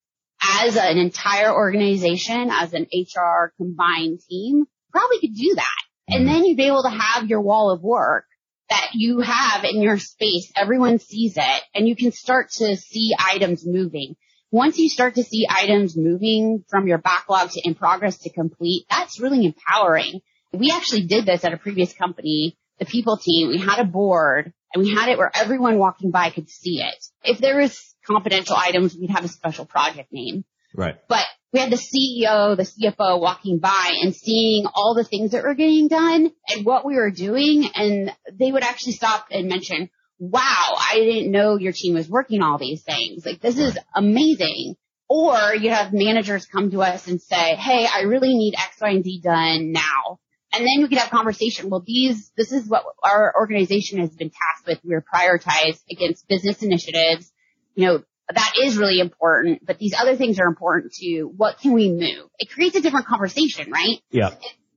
as 0.62 0.78
an 0.78 1.00
entire 1.00 1.52
organization, 1.52 2.52
as 2.52 2.74
an 2.74 2.86
HR 2.94 3.52
combined 3.58 4.20
team, 4.30 4.66
probably 4.92 5.20
could 5.22 5.34
do 5.34 5.56
that. 5.56 5.78
Mm-hmm. 6.12 6.18
And 6.18 6.28
then 6.28 6.46
you'd 6.46 6.58
be 6.58 6.68
able 6.68 6.84
to 6.84 6.90
have 6.92 7.28
your 7.28 7.42
wall 7.42 7.72
of 7.72 7.82
work 7.82 8.26
that 8.70 8.92
you 8.94 9.22
have 9.22 9.64
in 9.64 9.82
your 9.82 9.98
space. 9.98 10.52
Everyone 10.56 11.00
sees 11.00 11.36
it 11.36 11.64
and 11.74 11.88
you 11.88 11.96
can 11.96 12.12
start 12.12 12.52
to 12.52 12.78
see 12.78 13.16
items 13.20 13.66
moving. 13.66 14.16
Once 14.52 14.78
you 14.80 14.90
start 14.90 15.16
to 15.16 15.24
see 15.24 15.46
items 15.50 15.96
moving 15.96 16.64
from 16.70 16.88
your 16.88 16.98
backlog 16.98 17.52
to 17.52 17.62
in 17.64 17.76
progress 17.76 18.18
to 18.18 18.32
complete, 18.32 18.86
that's 18.90 19.20
really 19.20 19.46
empowering. 19.46 20.22
We 20.52 20.72
actually 20.72 21.06
did 21.06 21.26
this 21.26 21.44
at 21.44 21.54
a 21.54 21.58
previous 21.58 21.94
company, 21.94 22.58
the 22.80 22.86
people 22.86 23.18
team. 23.18 23.50
We 23.50 23.60
had 23.60 23.80
a 23.80 23.84
board 23.84 24.52
and 24.74 24.84
we 24.84 24.94
had 24.94 25.10
it 25.10 25.18
where 25.18 25.32
everyone 25.34 25.78
walking 25.78 26.10
by 26.10 26.32
could 26.32 26.50
see 26.50 26.82
it. 26.82 27.06
If 27.24 27.40
there 27.40 27.60
was 27.60 27.78
confidential 28.06 28.56
items, 28.56 28.96
we'd 28.96 29.12
have 29.12 29.26
a 29.26 29.30
special 29.30 29.66
project 29.66 30.12
name. 30.12 30.46
Right. 30.76 30.98
But 31.08 31.26
we 31.52 31.60
had 31.60 31.72
the 31.72 31.78
CEO, 31.78 32.56
the 32.56 32.64
CFO 32.64 33.20
walking 33.20 33.60
by 33.60 33.94
and 34.02 34.16
seeing 34.16 34.66
all 34.74 34.96
the 34.96 35.04
things 35.04 35.32
that 35.32 35.44
were 35.44 35.56
getting 35.56 35.88
done 35.88 36.32
and 36.48 36.66
what 36.66 36.86
we 36.86 36.96
were 36.96 37.12
doing. 37.12 37.70
And 37.74 38.12
they 38.32 38.52
would 38.52 38.64
actually 38.64 38.94
stop 38.94 39.28
and 39.32 39.48
mention, 39.48 39.90
wow, 40.20 40.76
I 40.78 40.96
didn't 40.96 41.32
know 41.32 41.58
your 41.58 41.74
team 41.74 41.96
was 41.96 42.10
working 42.10 42.42
all 42.42 42.58
these 42.58 42.84
things. 42.84 43.26
Like 43.26 43.42
this 43.42 43.58
is 43.58 43.78
amazing. 43.96 44.76
Or 45.08 45.56
you 45.56 45.72
have 45.72 45.92
managers 45.92 46.46
come 46.46 46.70
to 46.72 46.84
us 46.84 47.08
and 47.08 47.20
say, 47.20 47.56
Hey, 47.56 47.88
I 47.92 48.02
really 48.02 48.36
need 48.36 48.54
X, 48.56 48.78
Y, 48.80 48.90
and 48.90 49.04
Z 49.04 49.22
done 49.24 49.72
now. 49.72 50.20
And 50.54 50.62
then 50.62 50.82
we 50.82 50.88
could 50.88 50.98
have 50.98 51.10
conversation. 51.10 51.70
Well, 51.70 51.84
these, 51.86 52.32
this 52.36 52.52
is 52.52 52.68
what 52.68 52.84
our 53.04 53.34
organization 53.40 54.00
has 54.00 54.10
been 54.10 54.30
tasked 54.30 54.68
with. 54.68 54.80
We're 54.84 55.04
prioritized 55.04 55.82
against 55.90 56.28
business 56.28 56.62
initiatives. 56.62 57.32
You 57.76 57.86
know, 57.86 58.04
that 58.34 58.54
is 58.62 58.78
really 58.78 59.00
important, 59.00 59.66
but 59.66 59.80
these 59.80 59.96
other 59.98 60.16
things 60.16 60.40
are 60.40 60.48
important 60.48 60.94
too. 60.94 61.32
What 61.36 61.60
can 61.60 61.74
we 61.74 61.90
move? 61.90 62.30
It 62.38 62.50
creates 62.50 62.76
a 62.76 62.82
different 62.82 63.08
conversation, 63.08 63.72
right? 63.72 63.98
Yeah. 64.12 64.32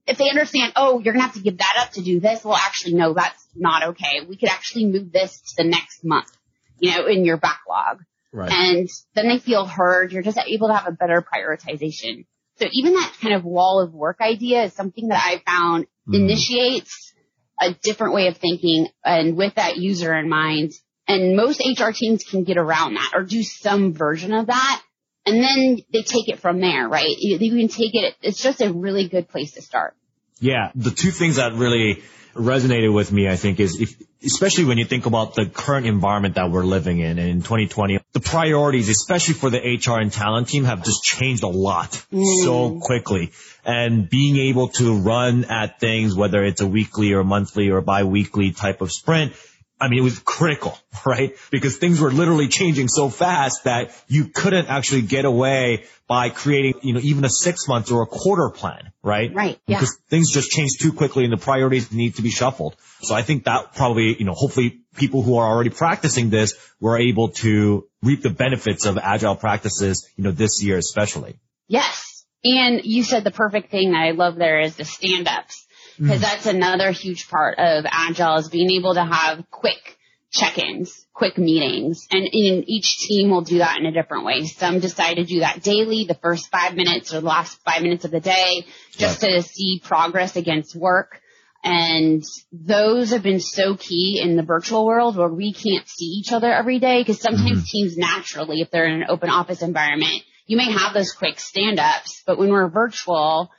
If 0.05 0.17
they 0.17 0.29
understand, 0.29 0.73
oh, 0.75 0.99
you're 0.99 1.13
gonna 1.13 1.25
have 1.25 1.35
to 1.35 1.41
give 1.41 1.57
that 1.59 1.75
up 1.79 1.91
to 1.93 2.01
do 2.01 2.19
this, 2.19 2.43
well 2.43 2.55
actually 2.55 2.95
no, 2.95 3.13
that's 3.13 3.47
not 3.55 3.83
okay. 3.89 4.21
We 4.27 4.37
could 4.37 4.49
actually 4.49 4.85
move 4.85 5.11
this 5.11 5.39
to 5.41 5.63
the 5.63 5.69
next 5.69 6.03
month, 6.03 6.31
you 6.79 6.91
know, 6.91 7.05
in 7.07 7.23
your 7.25 7.37
backlog. 7.37 8.03
Right. 8.31 8.51
And 8.51 8.89
then 9.15 9.27
they 9.29 9.37
feel 9.39 9.65
heard. 9.65 10.11
You're 10.11 10.23
just 10.23 10.39
able 10.39 10.67
to 10.67 10.73
have 10.73 10.87
a 10.87 10.91
better 10.91 11.21
prioritization. 11.23 12.25
So 12.57 12.67
even 12.71 12.93
that 12.93 13.13
kind 13.21 13.33
of 13.35 13.45
wall 13.45 13.81
of 13.81 13.93
work 13.93 14.17
idea 14.21 14.63
is 14.63 14.73
something 14.73 15.07
that 15.09 15.21
I 15.23 15.41
found 15.45 15.87
Mhm. 16.07 16.15
initiates 16.15 17.13
a 17.61 17.73
different 17.73 18.13
way 18.13 18.27
of 18.27 18.37
thinking 18.37 18.89
and 19.05 19.37
with 19.37 19.55
that 19.55 19.77
user 19.77 20.13
in 20.15 20.27
mind. 20.27 20.71
And 21.07 21.35
most 21.35 21.61
HR 21.61 21.91
teams 21.91 22.23
can 22.23 22.43
get 22.43 22.57
around 22.57 22.95
that 22.95 23.11
or 23.13 23.23
do 23.23 23.43
some 23.43 23.93
version 23.93 24.33
of 24.33 24.47
that. 24.47 24.81
And 25.25 25.41
then 25.41 25.83
they 25.91 26.01
take 26.01 26.27
it 26.27 26.39
from 26.39 26.59
there, 26.59 26.87
right? 26.87 27.15
You, 27.17 27.37
you 27.37 27.57
can 27.57 27.67
take 27.69 27.95
it. 27.95 28.15
It's 28.21 28.41
just 28.41 28.61
a 28.61 28.71
really 28.71 29.07
good 29.07 29.29
place 29.29 29.53
to 29.53 29.61
start. 29.61 29.95
Yeah, 30.39 30.71
the 30.75 30.91
two 30.91 31.11
things 31.11 31.37
that 31.37 31.53
really 31.53 32.03
resonated 32.35 32.93
with 32.93 33.11
me, 33.11 33.29
I 33.29 33.35
think, 33.35 33.59
is 33.59 33.79
if, 33.79 33.95
especially 34.25 34.65
when 34.65 34.77
you 34.77 34.85
think 34.85 35.05
about 35.05 35.35
the 35.35 35.45
current 35.45 35.85
environment 35.85 36.35
that 36.35 36.49
we're 36.49 36.63
living 36.63 36.99
in, 36.99 37.19
and 37.19 37.29
in 37.29 37.37
2020, 37.37 37.99
the 38.13 38.19
priorities, 38.19 38.89
especially 38.89 39.35
for 39.35 39.49
the 39.49 39.59
HR 39.59 39.99
and 39.99 40.11
talent 40.11 40.49
team, 40.49 40.63
have 40.65 40.83
just 40.83 41.03
changed 41.03 41.43
a 41.43 41.47
lot 41.47 41.93
so 41.93 42.07
mm. 42.11 42.81
quickly. 42.81 43.31
And 43.65 44.09
being 44.09 44.37
able 44.37 44.69
to 44.69 44.97
run 44.97 45.45
at 45.45 45.79
things, 45.79 46.15
whether 46.15 46.43
it's 46.43 46.61
a 46.61 46.67
weekly 46.67 47.13
or 47.13 47.23
monthly 47.23 47.69
or 47.69 47.81
bi-weekly 47.81 48.51
type 48.51 48.81
of 48.81 48.91
sprint, 48.91 49.33
I 49.83 49.89
mean, 49.89 49.99
it 49.99 50.03
was 50.03 50.19
critical, 50.19 50.77
right? 51.05 51.35
Because 51.51 51.75
things 51.75 51.99
were 51.99 52.11
literally 52.11 52.47
changing 52.47 52.87
so 52.87 53.09
fast 53.09 53.65
that 53.65 53.91
you 54.07 54.27
couldn't 54.27 54.67
actually 54.67 55.01
get 55.01 55.25
away 55.25 55.83
by 56.07 56.29
creating, 56.29 56.75
you 56.83 56.93
know, 56.93 57.01
even 57.03 57.25
a 57.25 57.29
six 57.29 57.67
month 57.67 57.91
or 57.91 58.01
a 58.01 58.05
quarter 58.05 58.49
plan, 58.49 58.93
right? 59.01 59.33
Right, 59.33 59.59
yeah. 59.67 59.79
Because 59.79 59.97
things 60.09 60.31
just 60.31 60.51
change 60.51 60.77
too 60.79 60.93
quickly 60.93 61.25
and 61.25 61.33
the 61.33 61.37
priorities 61.37 61.91
need 61.91 62.15
to 62.15 62.21
be 62.21 62.29
shuffled. 62.29 62.77
So 63.01 63.13
I 63.13 63.23
think 63.23 63.43
that 63.43 63.75
probably, 63.75 64.15
you 64.17 64.23
know, 64.23 64.31
hopefully 64.33 64.79
people 64.95 65.21
who 65.21 65.35
are 65.35 65.47
already 65.47 65.69
practicing 65.69 66.29
this 66.29 66.53
were 66.79 66.97
able 66.97 67.29
to 67.43 67.85
reap 68.01 68.21
the 68.21 68.29
benefits 68.29 68.85
of 68.85 68.97
agile 68.97 69.35
practices, 69.35 70.07
you 70.15 70.23
know, 70.23 70.31
this 70.31 70.63
year 70.63 70.77
especially. 70.77 71.39
Yes. 71.67 72.25
And 72.45 72.85
you 72.85 73.03
said 73.03 73.25
the 73.25 73.31
perfect 73.31 73.69
thing 73.69 73.91
that 73.91 74.01
I 74.01 74.11
love 74.11 74.35
there 74.35 74.61
is 74.61 74.77
the 74.77 74.85
stand-ups. 74.85 75.62
Mm. 75.99 76.07
Because 76.07 76.21
that's 76.21 76.45
another 76.45 76.91
huge 76.91 77.29
part 77.29 77.57
of 77.57 77.85
Agile 77.89 78.37
is 78.37 78.49
being 78.49 78.71
able 78.71 78.93
to 78.95 79.03
have 79.03 79.43
quick 79.51 79.97
check-ins, 80.31 81.05
quick 81.13 81.37
meetings. 81.37 82.07
And 82.11 82.23
in 82.25 82.63
each 82.67 82.97
team 82.97 83.29
will 83.29 83.41
do 83.41 83.59
that 83.59 83.79
in 83.79 83.85
a 83.85 83.91
different 83.91 84.25
way. 84.25 84.45
Some 84.45 84.79
decide 84.79 85.15
to 85.15 85.25
do 85.25 85.41
that 85.41 85.61
daily, 85.61 86.05
the 86.05 86.15
first 86.15 86.49
five 86.49 86.75
minutes 86.75 87.13
or 87.13 87.21
the 87.21 87.27
last 87.27 87.59
five 87.63 87.83
minutes 87.83 88.03
of 88.03 88.11
the 88.11 88.19
day, 88.19 88.65
just 88.91 89.21
to 89.21 89.41
see 89.43 89.79
progress 89.83 90.35
against 90.35 90.75
work. 90.75 91.21
And 91.63 92.23
those 92.51 93.11
have 93.11 93.23
been 93.23 93.39
so 93.39 93.77
key 93.77 94.19
in 94.21 94.35
the 94.35 94.43
virtual 94.43 94.85
world 94.85 95.15
where 95.15 95.29
we 95.29 95.53
can't 95.53 95.87
see 95.87 96.05
each 96.05 96.33
other 96.33 96.51
every 96.51 96.79
day 96.79 97.01
because 97.01 97.21
sometimes 97.21 97.59
mm-hmm. 97.59 97.71
teams 97.71 97.97
naturally, 97.97 98.59
if 98.59 98.69
they're 98.69 98.87
in 98.87 99.01
an 99.01 99.05
open 99.07 99.29
office 99.29 99.61
environment, 99.61 100.23
you 100.45 100.57
may 100.57 100.69
have 100.69 100.93
those 100.93 101.13
quick 101.13 101.39
stand-ups, 101.39 102.23
but 102.25 102.37
when 102.37 102.49
we're 102.49 102.67
virtual, 102.67 103.49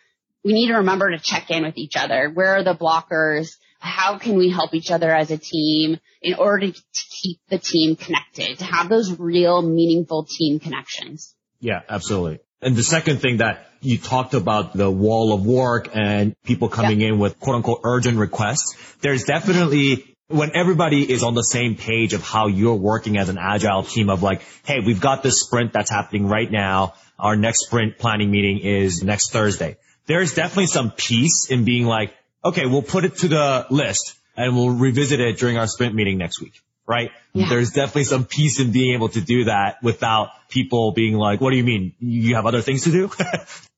we 0.44 0.52
need 0.52 0.68
to 0.68 0.74
remember 0.74 1.10
to 1.10 1.18
check 1.18 1.50
in 1.50 1.64
with 1.64 1.76
each 1.76 1.96
other. 1.96 2.30
Where 2.32 2.56
are 2.56 2.62
the 2.62 2.74
blockers? 2.74 3.56
How 3.78 4.18
can 4.18 4.36
we 4.36 4.50
help 4.50 4.74
each 4.74 4.90
other 4.90 5.12
as 5.12 5.30
a 5.30 5.38
team 5.38 5.98
in 6.22 6.34
order 6.34 6.70
to 6.70 6.82
keep 7.22 7.40
the 7.48 7.58
team 7.58 7.96
connected, 7.96 8.58
to 8.58 8.64
have 8.64 8.88
those 8.88 9.18
real 9.18 9.62
meaningful 9.62 10.26
team 10.28 10.58
connections? 10.58 11.34
Yeah, 11.60 11.80
absolutely. 11.88 12.40
And 12.62 12.76
the 12.76 12.82
second 12.82 13.18
thing 13.18 13.38
that 13.38 13.66
you 13.80 13.98
talked 13.98 14.34
about 14.34 14.74
the 14.74 14.90
wall 14.90 15.34
of 15.34 15.44
work 15.44 15.90
and 15.94 16.34
people 16.44 16.68
coming 16.68 17.00
in 17.02 17.18
with 17.18 17.38
quote 17.38 17.56
unquote 17.56 17.80
urgent 17.84 18.18
requests. 18.18 18.74
There's 19.00 19.24
definitely 19.24 20.16
when 20.28 20.52
everybody 20.54 21.10
is 21.10 21.22
on 21.22 21.34
the 21.34 21.42
same 21.42 21.76
page 21.76 22.14
of 22.14 22.22
how 22.22 22.46
you're 22.46 22.74
working 22.74 23.18
as 23.18 23.28
an 23.28 23.36
agile 23.38 23.82
team 23.82 24.08
of 24.08 24.22
like, 24.22 24.42
hey, 24.64 24.78
we've 24.84 25.00
got 25.00 25.22
this 25.22 25.42
sprint 25.42 25.74
that's 25.74 25.90
happening 25.90 26.26
right 26.26 26.50
now. 26.50 26.94
Our 27.18 27.36
next 27.36 27.66
sprint 27.66 27.98
planning 27.98 28.30
meeting 28.30 28.60
is 28.60 29.04
next 29.04 29.30
Thursday. 29.30 29.76
There's 30.06 30.34
definitely 30.34 30.66
some 30.66 30.90
peace 30.90 31.48
in 31.50 31.64
being 31.64 31.86
like, 31.86 32.14
okay, 32.44 32.66
we'll 32.66 32.82
put 32.82 33.04
it 33.04 33.16
to 33.18 33.28
the 33.28 33.66
list 33.70 34.14
and 34.36 34.54
we'll 34.54 34.70
revisit 34.70 35.20
it 35.20 35.38
during 35.38 35.56
our 35.56 35.66
sprint 35.66 35.94
meeting 35.94 36.18
next 36.18 36.40
week. 36.40 36.60
Right? 36.86 37.10
Yeah. 37.32 37.48
There's 37.48 37.70
definitely 37.70 38.04
some 38.04 38.26
peace 38.26 38.60
in 38.60 38.70
being 38.70 38.94
able 38.94 39.08
to 39.08 39.20
do 39.22 39.44
that 39.44 39.82
without 39.82 40.28
people 40.50 40.92
being 40.92 41.14
like, 41.14 41.40
what 41.40 41.50
do 41.50 41.56
you 41.56 41.64
mean? 41.64 41.94
You 41.98 42.34
have 42.34 42.44
other 42.44 42.60
things 42.60 42.84
to 42.84 42.90
do? 42.90 43.10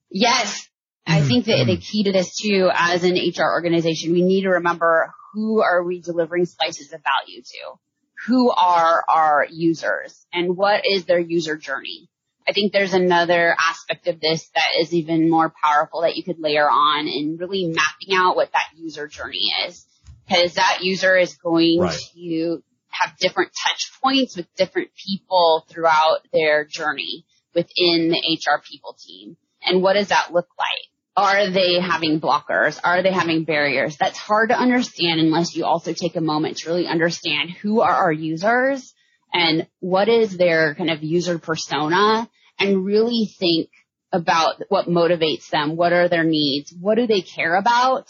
Yes. 0.08 0.68
I 1.06 1.20
think 1.20 1.44
that 1.44 1.64
the 1.66 1.76
key 1.76 2.04
to 2.04 2.12
this 2.12 2.36
too, 2.36 2.70
as 2.72 3.04
an 3.04 3.14
HR 3.14 3.52
organization, 3.52 4.12
we 4.12 4.22
need 4.22 4.42
to 4.42 4.50
remember 4.50 5.12
who 5.32 5.60
are 5.60 5.82
we 5.82 6.00
delivering 6.00 6.46
slices 6.46 6.92
of 6.92 7.00
value 7.02 7.42
to? 7.42 7.78
Who 8.26 8.50
are 8.50 9.04
our 9.08 9.46
users 9.50 10.26
and 10.32 10.56
what 10.56 10.82
is 10.84 11.04
their 11.04 11.18
user 11.18 11.56
journey? 11.56 12.08
I 12.48 12.52
think 12.52 12.72
there's 12.72 12.94
another 12.94 13.56
aspect 13.58 14.06
of 14.06 14.20
this 14.20 14.48
that 14.54 14.68
is 14.80 14.94
even 14.94 15.28
more 15.28 15.52
powerful 15.62 16.02
that 16.02 16.16
you 16.16 16.22
could 16.22 16.38
layer 16.38 16.68
on 16.68 17.08
and 17.08 17.38
really 17.40 17.66
mapping 17.66 18.14
out 18.14 18.36
what 18.36 18.52
that 18.52 18.68
user 18.76 19.08
journey 19.08 19.52
is. 19.66 19.84
Cause 20.28 20.54
that 20.54 20.78
user 20.82 21.16
is 21.16 21.34
going 21.36 21.80
Right. 21.80 21.98
to 22.14 22.62
have 22.88 23.16
different 23.18 23.52
touch 23.66 23.90
points 24.02 24.36
with 24.36 24.46
different 24.56 24.90
people 24.94 25.64
throughout 25.68 26.20
their 26.32 26.64
journey 26.64 27.24
within 27.54 28.10
the 28.10 28.18
HR 28.18 28.60
people 28.68 28.96
team. 28.98 29.36
And 29.62 29.82
what 29.82 29.94
does 29.94 30.08
that 30.08 30.32
look 30.32 30.48
like? 30.58 30.88
Are 31.16 31.50
they 31.50 31.80
having 31.80 32.20
blockers? 32.20 32.78
Are 32.84 33.02
they 33.02 33.10
having 33.12 33.44
barriers? 33.44 33.96
That's 33.96 34.18
hard 34.18 34.50
to 34.50 34.58
understand 34.58 35.18
unless 35.20 35.56
you 35.56 35.64
also 35.64 35.92
take 35.94 36.14
a 36.16 36.20
moment 36.20 36.58
to 36.58 36.68
really 36.68 36.86
understand 36.86 37.50
who 37.50 37.80
are 37.80 37.92
our 37.94 38.12
users 38.12 38.94
and 39.32 39.66
what 39.80 40.08
is 40.08 40.36
their 40.36 40.74
kind 40.74 40.90
of 40.90 41.02
user 41.02 41.38
persona 41.38 42.28
and 42.58 42.84
really 42.84 43.30
think 43.38 43.68
about 44.12 44.62
what 44.68 44.86
motivates 44.86 45.50
them. 45.50 45.76
What 45.76 45.92
are 45.92 46.08
their 46.08 46.24
needs? 46.24 46.72
What 46.78 46.96
do 46.96 47.06
they 47.06 47.20
care 47.20 47.56
about? 47.56 48.06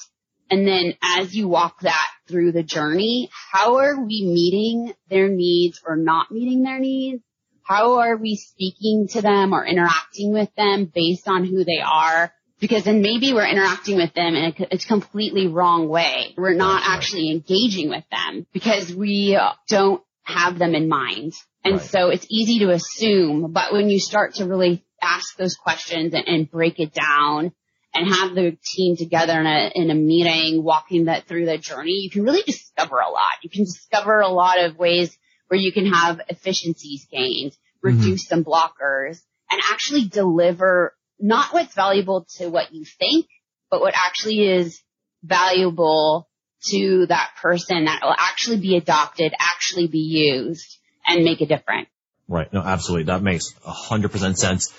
And 0.50 0.66
then 0.66 0.94
as 1.02 1.34
you 1.34 1.48
walk 1.48 1.80
that 1.80 2.10
through 2.28 2.52
the 2.52 2.62
journey, 2.62 3.30
how 3.52 3.78
are 3.78 4.00
we 4.00 4.24
meeting 4.24 4.94
their 5.10 5.28
needs 5.28 5.80
or 5.84 5.96
not 5.96 6.30
meeting 6.30 6.62
their 6.62 6.78
needs? 6.78 7.22
How 7.62 7.98
are 7.98 8.16
we 8.16 8.36
speaking 8.36 9.08
to 9.12 9.22
them 9.22 9.52
or 9.52 9.66
interacting 9.66 10.32
with 10.32 10.54
them 10.56 10.90
based 10.94 11.26
on 11.26 11.44
who 11.44 11.64
they 11.64 11.80
are? 11.84 12.32
Because 12.60 12.84
then 12.84 13.02
maybe 13.02 13.34
we're 13.34 13.46
interacting 13.46 13.96
with 13.96 14.14
them 14.14 14.34
in 14.34 14.54
a, 14.70 14.78
completely 14.78 15.48
wrong 15.48 15.88
way. 15.88 16.32
We're 16.38 16.54
not 16.54 16.82
actually 16.86 17.30
engaging 17.30 17.90
with 17.90 18.04
them 18.10 18.46
because 18.52 18.94
we 18.94 19.38
don't 19.68 20.02
have 20.22 20.58
them 20.58 20.74
in 20.74 20.88
mind. 20.88 21.34
And 21.66 21.78
Right. 21.78 21.90
so 21.90 22.10
it's 22.10 22.26
easy 22.30 22.60
to 22.60 22.70
assume, 22.70 23.52
but 23.52 23.72
when 23.72 23.90
you 23.90 23.98
start 23.98 24.34
to 24.34 24.46
really 24.46 24.84
ask 25.02 25.36
those 25.36 25.56
questions 25.56 26.14
and, 26.14 26.28
and 26.28 26.48
break 26.48 26.78
it 26.78 26.94
down 26.94 27.52
and 27.92 28.14
have 28.14 28.36
the 28.36 28.56
team 28.64 28.96
together 28.96 29.40
in 29.40 29.46
a, 29.46 29.72
in 29.74 29.90
a 29.90 29.94
meeting, 29.94 30.62
walking 30.62 31.06
that 31.06 31.26
through 31.26 31.46
the 31.46 31.58
journey, 31.58 32.02
you 32.02 32.10
can 32.10 32.22
really 32.22 32.44
discover 32.46 33.00
a 33.00 33.10
lot. 33.10 33.42
You 33.42 33.50
can 33.50 33.64
discover 33.64 34.20
a 34.20 34.28
lot 34.28 34.60
of 34.60 34.78
ways 34.78 35.18
where 35.48 35.58
you 35.58 35.72
can 35.72 35.86
have 35.86 36.20
efficiencies 36.28 37.04
gained, 37.10 37.50
mm-hmm. 37.50 37.88
reduce 37.88 38.26
mm-hmm. 38.26 38.42
some 38.42 38.44
blockers 38.44 39.20
and 39.50 39.60
actually 39.72 40.06
deliver 40.06 40.94
not 41.18 41.52
what's 41.52 41.74
valuable 41.74 42.28
to 42.36 42.48
what 42.48 42.72
you 42.72 42.84
think, 42.84 43.26
but 43.72 43.80
what 43.80 43.94
actually 43.96 44.46
is 44.46 44.80
valuable 45.24 46.28
to 46.68 47.06
that 47.06 47.30
person 47.42 47.86
that 47.86 48.02
will 48.04 48.14
actually 48.16 48.60
be 48.60 48.76
adopted, 48.76 49.34
actually 49.40 49.88
be 49.88 49.98
used 49.98 50.75
and 51.06 51.24
make 51.24 51.40
a 51.40 51.46
difference. 51.46 51.88
Right. 52.28 52.52
No, 52.52 52.60
absolutely. 52.60 53.04
That 53.04 53.22
makes 53.22 53.54
a 53.64 53.70
hundred 53.70 54.10
percent 54.12 54.38
sense. 54.38 54.72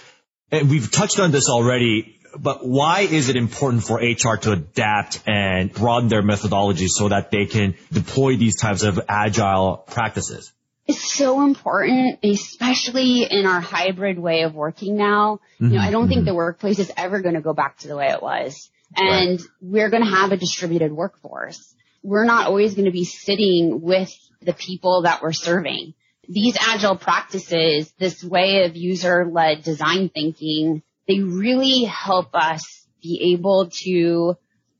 And 0.51 0.69
we've 0.69 0.91
touched 0.91 1.19
on 1.19 1.31
this 1.31 1.49
already, 1.49 2.19
but 2.37 2.65
why 2.65 3.01
is 3.01 3.29
it 3.29 3.35
important 3.35 3.83
for 3.83 3.97
HR 3.97 4.37
to 4.37 4.51
adapt 4.53 5.21
and 5.27 5.73
broaden 5.73 6.09
their 6.09 6.21
methodology 6.21 6.87
so 6.87 7.09
that 7.09 7.31
they 7.31 7.45
can 7.45 7.75
deploy 7.91 8.35
these 8.37 8.55
types 8.55 8.83
of 8.83 8.99
agile 9.07 9.77
practices? 9.87 10.51
It's 10.87 11.13
so 11.13 11.41
important, 11.43 12.19
especially 12.23 13.23
in 13.29 13.45
our 13.45 13.59
hybrid 13.59 14.17
way 14.17 14.43
of 14.43 14.55
working 14.55 14.95
now. 14.95 15.41
Mm-hmm. 15.55 15.73
You 15.73 15.79
know, 15.79 15.81
I 15.81 15.91
don't 15.91 16.03
mm-hmm. 16.03 16.13
think 16.13 16.25
the 16.25 16.33
workplace 16.33 16.79
is 16.79 16.91
ever 16.95 17.21
going 17.21 17.35
to 17.35 17.41
go 17.41 17.53
back 17.53 17.79
to 17.79 17.89
the 17.89 17.97
way 17.97 18.09
it 18.09 18.21
was. 18.21 18.69
And 18.95 19.39
right. 19.39 19.49
we're 19.61 19.89
going 19.89 20.03
to 20.03 20.09
have 20.09 20.31
a 20.31 20.37
distributed 20.37 20.93
workforce. 20.93 21.75
We're 22.03 22.23
not 22.23 22.47
always 22.47 22.73
going 22.73 22.85
to 22.85 22.91
be 22.91 23.03
sitting 23.03 23.81
with 23.81 24.13
the 24.41 24.53
people 24.53 25.01
that 25.01 25.21
we're 25.21 25.33
serving. 25.33 25.93
These 26.27 26.57
agile 26.59 26.97
practices, 26.97 27.93
this 27.99 28.23
way 28.23 28.65
of 28.65 28.75
user-led 28.75 29.63
design 29.63 30.09
thinking, 30.09 30.83
they 31.07 31.19
really 31.19 31.83
help 31.83 32.33
us 32.33 32.85
be 33.01 33.33
able 33.33 33.69
to 33.83 34.35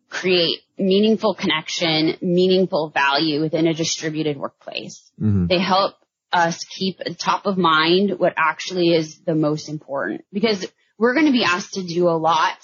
create 0.10 0.60
meaningful 0.78 1.36
connection, 1.36 2.18
meaningful 2.22 2.90
value 2.90 3.42
within 3.42 3.68
a 3.68 3.74
distributed 3.74 4.38
workplace. 4.38 5.10
Mm-hmm. 5.20 5.48
They 5.48 5.60
help 5.60 5.96
us 6.32 6.64
keep 6.66 7.00
top 7.18 7.46
of 7.46 7.58
mind 7.58 8.20
what 8.20 8.34
actually 8.38 8.94
is 8.94 9.20
the 9.22 9.36
most 9.36 9.70
important 9.70 10.26
because 10.32 10.66
we're 10.98 11.14
going 11.14 11.28
to 11.28 11.32
be 11.32 11.44
asked 11.44 11.76
to 11.76 11.84
do 11.84 12.10
a 12.10 12.18
lot 12.18 12.58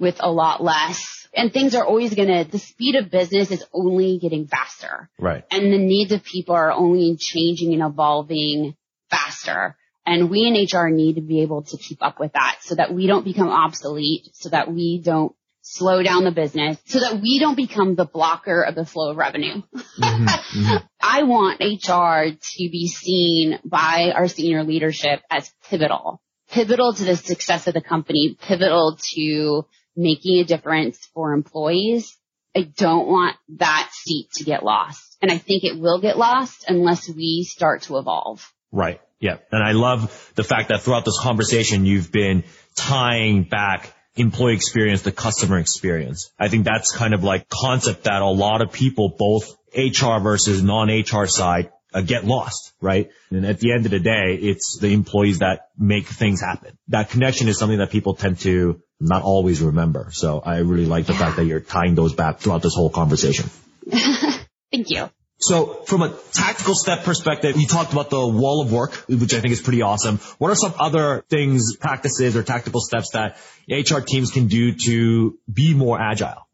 with 0.00 0.16
a 0.20 0.30
lot 0.30 0.62
less. 0.62 1.28
And 1.32 1.52
things 1.52 1.76
are 1.76 1.84
always 1.84 2.14
gonna, 2.14 2.44
the 2.44 2.58
speed 2.58 2.96
of 2.96 3.10
business 3.10 3.52
is 3.52 3.64
only 3.72 4.18
getting 4.18 4.48
faster. 4.48 5.08
Right. 5.18 5.44
And 5.50 5.72
the 5.72 5.78
needs 5.78 6.10
of 6.10 6.24
people 6.24 6.56
are 6.56 6.72
only 6.72 7.16
changing 7.16 7.72
and 7.74 7.82
evolving 7.82 8.74
faster. 9.10 9.76
And 10.04 10.30
we 10.30 10.42
in 10.42 10.54
HR 10.54 10.88
need 10.88 11.16
to 11.16 11.20
be 11.20 11.42
able 11.42 11.62
to 11.62 11.76
keep 11.76 12.02
up 12.02 12.18
with 12.18 12.32
that 12.32 12.58
so 12.62 12.74
that 12.74 12.92
we 12.92 13.06
don't 13.06 13.24
become 13.24 13.48
obsolete, 13.48 14.30
so 14.32 14.48
that 14.48 14.72
we 14.72 15.00
don't 15.04 15.32
slow 15.62 16.02
down 16.02 16.24
the 16.24 16.32
business, 16.32 16.78
so 16.86 16.98
that 17.00 17.20
we 17.20 17.38
don't 17.38 17.54
become 17.54 17.94
the 17.94 18.06
blocker 18.06 18.62
of 18.62 18.74
the 18.74 18.86
flow 18.86 19.10
of 19.10 19.16
revenue. 19.16 19.62
Mm-hmm, 19.74 20.24
mm-hmm. 20.24 20.76
I 21.00 21.22
want 21.24 21.60
HR 21.60 22.34
to 22.34 22.70
be 22.70 22.88
seen 22.88 23.58
by 23.64 24.12
our 24.14 24.26
senior 24.26 24.64
leadership 24.64 25.20
as 25.30 25.52
pivotal, 25.68 26.20
pivotal 26.50 26.94
to 26.94 27.04
the 27.04 27.16
success 27.16 27.66
of 27.66 27.74
the 27.74 27.82
company, 27.82 28.36
pivotal 28.40 28.98
to 29.14 29.66
making 30.00 30.40
a 30.40 30.44
difference 30.44 30.98
for 31.14 31.32
employees. 31.32 32.16
I 32.56 32.62
don't 32.62 33.06
want 33.06 33.36
that 33.58 33.90
seat 33.92 34.30
to 34.34 34.44
get 34.44 34.64
lost. 34.64 35.16
And 35.22 35.30
I 35.30 35.38
think 35.38 35.64
it 35.64 35.78
will 35.78 36.00
get 36.00 36.16
lost 36.16 36.64
unless 36.66 37.08
we 37.08 37.44
start 37.44 37.82
to 37.82 37.98
evolve. 37.98 38.50
Right. 38.72 39.00
Yeah. 39.20 39.36
And 39.52 39.62
I 39.62 39.72
love 39.72 40.32
the 40.34 40.44
fact 40.44 40.70
that 40.70 40.82
throughout 40.82 41.04
this 41.04 41.20
conversation, 41.20 41.84
you've 41.84 42.10
been 42.10 42.44
tying 42.74 43.44
back 43.44 43.92
employee 44.16 44.54
experience 44.54 45.02
to 45.02 45.12
customer 45.12 45.58
experience. 45.58 46.32
I 46.38 46.48
think 46.48 46.64
that's 46.64 46.96
kind 46.96 47.12
of 47.12 47.22
like 47.22 47.48
concept 47.48 48.04
that 48.04 48.22
a 48.22 48.28
lot 48.28 48.62
of 48.62 48.72
people, 48.72 49.14
both 49.16 49.54
HR 49.76 50.18
versus 50.20 50.62
non-HR 50.62 51.26
side, 51.26 51.70
uh, 51.92 52.00
get 52.00 52.24
lost, 52.24 52.72
right? 52.80 53.10
And 53.30 53.44
at 53.44 53.60
the 53.60 53.72
end 53.72 53.84
of 53.86 53.90
the 53.90 54.00
day, 54.00 54.38
it's 54.40 54.78
the 54.78 54.92
employees 54.92 55.40
that 55.40 55.68
make 55.78 56.06
things 56.06 56.40
happen. 56.40 56.78
That 56.88 57.10
connection 57.10 57.48
is 57.48 57.58
something 57.58 57.78
that 57.78 57.90
people 57.90 58.14
tend 58.14 58.40
to 58.40 58.82
not 59.00 59.22
always 59.22 59.60
remember. 59.60 60.10
So 60.12 60.40
I 60.40 60.58
really 60.58 60.86
like 60.86 61.06
the 61.06 61.14
yeah. 61.14 61.18
fact 61.18 61.36
that 61.36 61.46
you're 61.46 61.60
tying 61.60 61.94
those 61.94 62.14
back 62.14 62.38
throughout 62.38 62.62
this 62.62 62.74
whole 62.74 62.90
conversation. 62.90 63.50
Thank 63.90 64.90
you. 64.90 65.10
So 65.40 65.82
from 65.86 66.02
a 66.02 66.14
tactical 66.32 66.74
step 66.74 67.02
perspective, 67.04 67.56
you 67.56 67.66
talked 67.66 67.92
about 67.92 68.10
the 68.10 68.28
wall 68.28 68.60
of 68.60 68.70
work, 68.70 68.92
which 69.08 69.32
I 69.32 69.40
think 69.40 69.52
is 69.52 69.62
pretty 69.62 69.80
awesome. 69.80 70.18
What 70.36 70.50
are 70.50 70.54
some 70.54 70.74
other 70.78 71.24
things, 71.30 71.76
practices 71.76 72.36
or 72.36 72.42
tactical 72.42 72.82
steps 72.82 73.12
that 73.12 73.38
HR 73.66 74.00
teams 74.00 74.30
can 74.30 74.48
do 74.48 74.74
to 74.74 75.38
be 75.50 75.72
more 75.72 75.98
agile? 75.98 76.46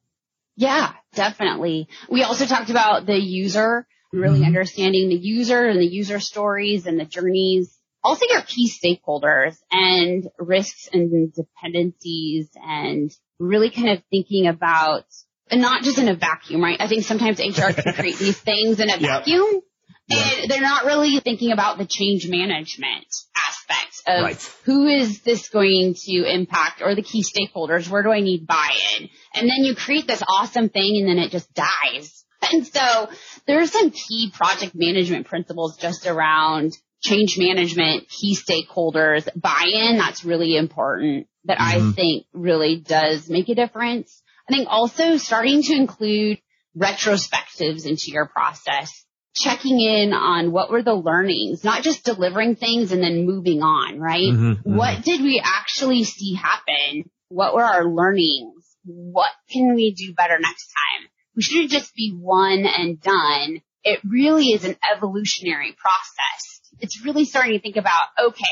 Yeah, 0.55 0.93
definitely. 1.15 1.89
We 2.09 2.23
also 2.23 2.47
talked 2.47 2.71
about 2.71 3.07
the 3.07 3.19
user, 3.19 3.89
really 4.13 4.41
mm-hmm. 4.41 4.49
understanding 4.49 5.09
the 5.09 5.17
user 5.17 5.67
and 5.67 5.81
the 5.81 5.87
user 5.87 6.21
stories 6.21 6.87
and 6.87 6.99
the 6.99 7.05
journeys 7.05 7.77
also 8.07 8.25
your 8.31 8.43
key 8.43 8.71
stakeholders 8.71 9.57
and 9.71 10.29
risks 10.39 10.89
and 10.93 11.33
dependencies 11.35 12.49
and 12.55 13.11
really 13.41 13.71
kind 13.71 13.91
of 13.91 14.03
thinking 14.11 14.47
about 14.47 15.05
and 15.51 15.61
not 15.61 15.83
just 15.83 15.99
in 15.99 16.09
a 16.09 16.15
vacuum, 16.15 16.63
right? 16.63 16.81
I 16.81 16.89
think 16.89 17.05
sometimes 17.05 17.39
HR 17.39 17.73
can 17.73 17.93
create 17.95 18.19
these 18.19 18.39
things 18.39 18.81
in 18.81 18.89
a 18.89 18.97
yep. 18.97 19.01
vacuum 19.01 19.61
and 20.09 20.51
they're 20.51 20.61
not 20.61 20.85
really 20.85 21.19
thinking 21.21 21.51
about 21.51 21.79
the 21.79 21.87
change 21.87 22.29
management 22.29 23.07
aspect 23.49 24.03
of 24.07 24.23
right. 24.23 24.53
who 24.65 24.87
is 24.87 25.23
this 25.23 25.49
going 25.49 25.95
to 26.05 26.25
impact 26.33 26.81
or 26.81 26.95
the 26.95 27.03
key 27.03 27.25
stakeholders, 27.25 27.89
where 27.89 28.05
do 28.05 28.13
I 28.13 28.21
need 28.21 28.47
buy-in? 28.47 29.09
And 29.35 29.51
then 29.51 29.65
you 29.65 29.75
create 29.75 30.07
this 30.07 30.23
awesome 30.29 30.69
thing 30.69 30.99
and 31.01 31.09
then 31.09 31.19
it 31.19 31.33
just 31.33 31.53
dies. 31.55 32.25
And 32.53 32.67
so 32.75 33.09
there's 33.47 33.73
some 33.73 33.91
key 33.91 34.31
project 34.35 34.75
management 34.75 35.27
principles 35.27 35.77
just 35.77 36.07
around 36.07 36.77
change 37.03 37.39
management, 37.39 38.09
key 38.09 38.37
stakeholders, 38.37 39.29
buy-in, 39.37 39.99
that's 39.99 40.25
really 40.25 40.57
important 40.57 41.29
that 41.45 41.59
mm-hmm. 41.59 41.91
I 41.91 41.93
think 41.93 42.27
really 42.33 42.77
does 42.77 43.29
make 43.29 43.49
a 43.49 43.55
difference. 43.55 44.23
I 44.49 44.53
think 44.53 44.69
also 44.71 45.17
starting 45.17 45.63
to 45.63 45.75
include 45.75 46.39
retrospectives 46.77 47.87
into 47.87 48.11
your 48.11 48.27
process, 48.27 49.05
checking 49.35 49.81
in 49.81 50.13
on 50.13 50.53
what 50.53 50.71
were 50.71 50.83
the 50.83 50.95
learnings, 50.95 51.65
not 51.65 51.83
just 51.83 52.05
delivering 52.05 52.57
things 52.57 52.93
and 52.93 53.03
then 53.03 53.27
moving 53.27 53.63
on, 53.63 53.99
right? 53.99 54.33
Mm-hmm, 54.33 54.53
mm-hmm. 54.53 54.77
What 54.77 55.03
did 55.03 55.23
we 55.23 55.43
actually 55.45 56.05
see 56.05 56.35
happen? 56.35 57.11
What 57.29 57.55
were 57.55 57.65
our 57.65 57.85
learnings? 57.85 58.65
What 58.85 59.31
can 59.51 59.75
we 59.75 59.95
do 59.95 60.15
better 60.15 60.39
next 60.39 60.69
time? 60.73 61.09
We 61.37 61.43
shouldn't 61.43 61.71
just 61.71 61.95
be 61.95 62.17
one 62.19 62.65
and 62.67 63.01
done. 63.01 63.61
It 63.85 64.01
really 64.09 64.47
is 64.47 64.65
an 64.65 64.77
evolutionary 64.93 65.77
process 65.79 66.57
it's 66.81 67.05
really 67.05 67.25
starting 67.25 67.55
to 67.55 67.61
think 67.61 67.77
about, 67.77 68.09
okay, 68.19 68.45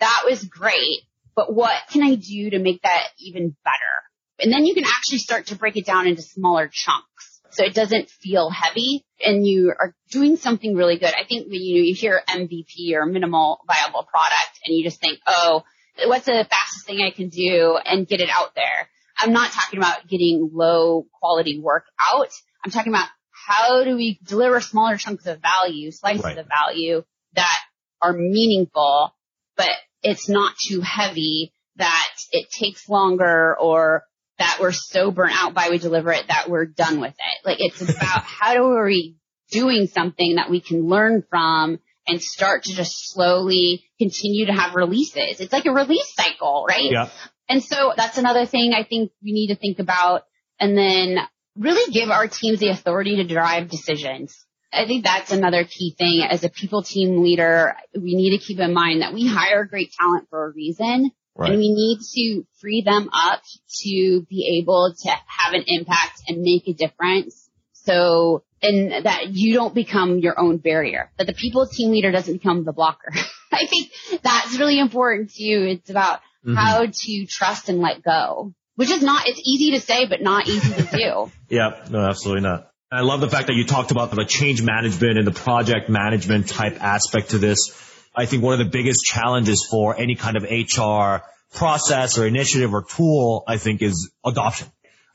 that 0.00 0.22
was 0.24 0.44
great, 0.44 1.02
but 1.34 1.52
what 1.52 1.74
can 1.90 2.02
I 2.02 2.14
do 2.14 2.50
to 2.50 2.58
make 2.58 2.82
that 2.82 3.08
even 3.18 3.56
better? 3.64 4.38
And 4.38 4.52
then 4.52 4.64
you 4.64 4.74
can 4.74 4.84
actually 4.84 5.18
start 5.18 5.46
to 5.46 5.56
break 5.56 5.76
it 5.76 5.86
down 5.86 6.06
into 6.06 6.22
smaller 6.22 6.68
chunks. 6.70 7.40
So 7.50 7.64
it 7.64 7.74
doesn't 7.74 8.10
feel 8.10 8.50
heavy 8.50 9.06
and 9.24 9.46
you 9.46 9.70
are 9.70 9.94
doing 10.10 10.36
something 10.36 10.74
really 10.74 10.98
good. 10.98 11.14
I 11.14 11.24
think 11.26 11.46
when 11.46 11.62
you, 11.62 11.82
you 11.82 11.94
hear 11.94 12.20
MVP 12.28 12.92
or 12.92 13.06
minimal 13.06 13.60
viable 13.66 14.02
product 14.02 14.60
and 14.66 14.76
you 14.76 14.84
just 14.84 15.00
think, 15.00 15.20
oh, 15.26 15.62
what's 16.04 16.26
the 16.26 16.46
fastest 16.50 16.86
thing 16.86 17.00
I 17.00 17.12
can 17.12 17.30
do 17.30 17.78
and 17.82 18.06
get 18.06 18.20
it 18.20 18.28
out 18.28 18.54
there? 18.54 18.90
I'm 19.18 19.32
not 19.32 19.50
talking 19.50 19.78
about 19.78 20.06
getting 20.08 20.50
low 20.52 21.06
quality 21.20 21.58
work 21.58 21.84
out. 21.98 22.30
I'm 22.64 22.70
talking 22.70 22.92
about 22.92 23.08
how 23.30 23.84
do 23.84 23.96
we 23.96 24.18
deliver 24.24 24.60
smaller 24.60 24.96
chunks 24.96 25.26
of 25.26 25.40
value, 25.40 25.90
slices 25.90 26.24
right. 26.24 26.38
of 26.38 26.46
value 26.46 27.04
that 27.34 27.58
are 28.02 28.12
meaningful, 28.12 29.14
but 29.56 29.70
it's 30.02 30.28
not 30.28 30.54
too 30.56 30.80
heavy 30.80 31.52
that 31.76 32.12
it 32.32 32.50
takes 32.50 32.88
longer 32.88 33.56
or 33.58 34.04
that 34.38 34.58
we're 34.60 34.72
so 34.72 35.10
burnt 35.10 35.32
out 35.34 35.54
by 35.54 35.70
we 35.70 35.78
deliver 35.78 36.12
it 36.12 36.26
that 36.28 36.48
we're 36.48 36.66
done 36.66 37.00
with 37.00 37.14
it. 37.14 37.46
Like 37.46 37.58
it's 37.60 37.80
about 37.96 38.22
how 38.22 38.54
do 38.54 38.84
we 38.84 39.16
doing 39.50 39.86
something 39.86 40.36
that 40.36 40.50
we 40.50 40.60
can 40.60 40.88
learn 40.88 41.24
from 41.30 41.78
and 42.06 42.22
start 42.22 42.64
to 42.64 42.74
just 42.74 43.12
slowly 43.12 43.84
continue 43.98 44.46
to 44.46 44.52
have 44.52 44.74
releases. 44.74 45.40
It's 45.40 45.52
like 45.52 45.66
a 45.66 45.72
release 45.72 46.12
cycle, 46.14 46.66
right? 46.68 46.90
Yeah. 46.90 47.10
And 47.48 47.62
so 47.62 47.92
that's 47.96 48.18
another 48.18 48.46
thing 48.46 48.72
I 48.72 48.82
think 48.82 49.12
we 49.22 49.32
need 49.32 49.48
to 49.48 49.56
think 49.56 49.78
about 49.78 50.24
and 50.58 50.76
then 50.76 51.18
really 51.56 51.92
give 51.92 52.10
our 52.10 52.26
teams 52.28 52.60
the 52.60 52.68
authority 52.68 53.16
to 53.16 53.24
drive 53.24 53.68
decisions. 53.68 54.44
I 54.72 54.86
think 54.86 55.04
that's 55.04 55.32
another 55.32 55.64
key 55.64 55.94
thing 55.96 56.26
as 56.28 56.44
a 56.44 56.50
people 56.50 56.82
team 56.82 57.22
leader. 57.22 57.76
We 57.94 58.14
need 58.14 58.36
to 58.36 58.44
keep 58.44 58.58
in 58.58 58.74
mind 58.74 59.02
that 59.02 59.14
we 59.14 59.26
hire 59.26 59.64
great 59.64 59.92
talent 59.92 60.28
for 60.28 60.46
a 60.46 60.50
reason. 60.52 61.12
Right. 61.34 61.50
And 61.50 61.58
we 61.58 61.68
need 61.68 61.98
to 62.14 62.46
free 62.60 62.82
them 62.82 63.10
up 63.12 63.42
to 63.82 64.26
be 64.28 64.60
able 64.62 64.94
to 65.02 65.10
have 65.10 65.52
an 65.52 65.64
impact 65.66 66.22
and 66.28 66.40
make 66.40 66.66
a 66.66 66.72
difference. 66.72 67.48
So, 67.72 68.42
and 68.62 69.04
that 69.04 69.28
you 69.28 69.52
don't 69.54 69.74
become 69.74 70.18
your 70.18 70.38
own 70.40 70.56
barrier, 70.56 71.10
that 71.18 71.26
the 71.26 71.34
people 71.34 71.66
team 71.66 71.90
leader 71.90 72.10
doesn't 72.10 72.34
become 72.34 72.64
the 72.64 72.72
blocker. 72.72 73.12
I 73.52 73.66
think 73.66 73.92
that's 74.22 74.58
really 74.58 74.78
important 74.78 75.30
too. 75.30 75.66
It's 75.68 75.90
about 75.90 76.20
mm-hmm. 76.46 76.54
how 76.54 76.86
to 76.86 77.26
trust 77.26 77.68
and 77.68 77.80
let 77.80 78.02
go, 78.02 78.52
which 78.76 78.90
is 78.90 79.02
not, 79.02 79.26
it's 79.26 79.40
easy 79.44 79.72
to 79.72 79.80
say, 79.80 80.06
but 80.06 80.22
not 80.22 80.48
easy 80.48 80.72
to 80.72 80.82
do. 80.82 81.32
yeah, 81.48 81.84
no, 81.90 82.00
absolutely 82.00 82.42
not. 82.42 82.70
I 82.90 83.00
love 83.00 83.20
the 83.20 83.28
fact 83.28 83.48
that 83.48 83.54
you 83.54 83.64
talked 83.64 83.90
about 83.90 84.12
the 84.12 84.24
change 84.24 84.62
management 84.62 85.18
and 85.18 85.26
the 85.26 85.32
project 85.32 85.88
management 85.88 86.48
type 86.48 86.80
aspect 86.80 87.30
to 87.30 87.38
this. 87.38 87.72
I 88.14 88.26
think 88.26 88.42
one 88.42 88.52
of 88.52 88.58
the 88.60 88.70
biggest 88.70 89.04
challenges 89.04 89.66
for 89.68 89.98
any 89.98 90.14
kind 90.14 90.36
of 90.36 90.44
HR 90.44 91.26
process 91.52 92.16
or 92.16 92.26
initiative 92.26 92.72
or 92.72 92.82
tool, 92.82 93.42
I 93.46 93.58
think 93.58 93.82
is 93.82 94.10
adoption. 94.24 94.68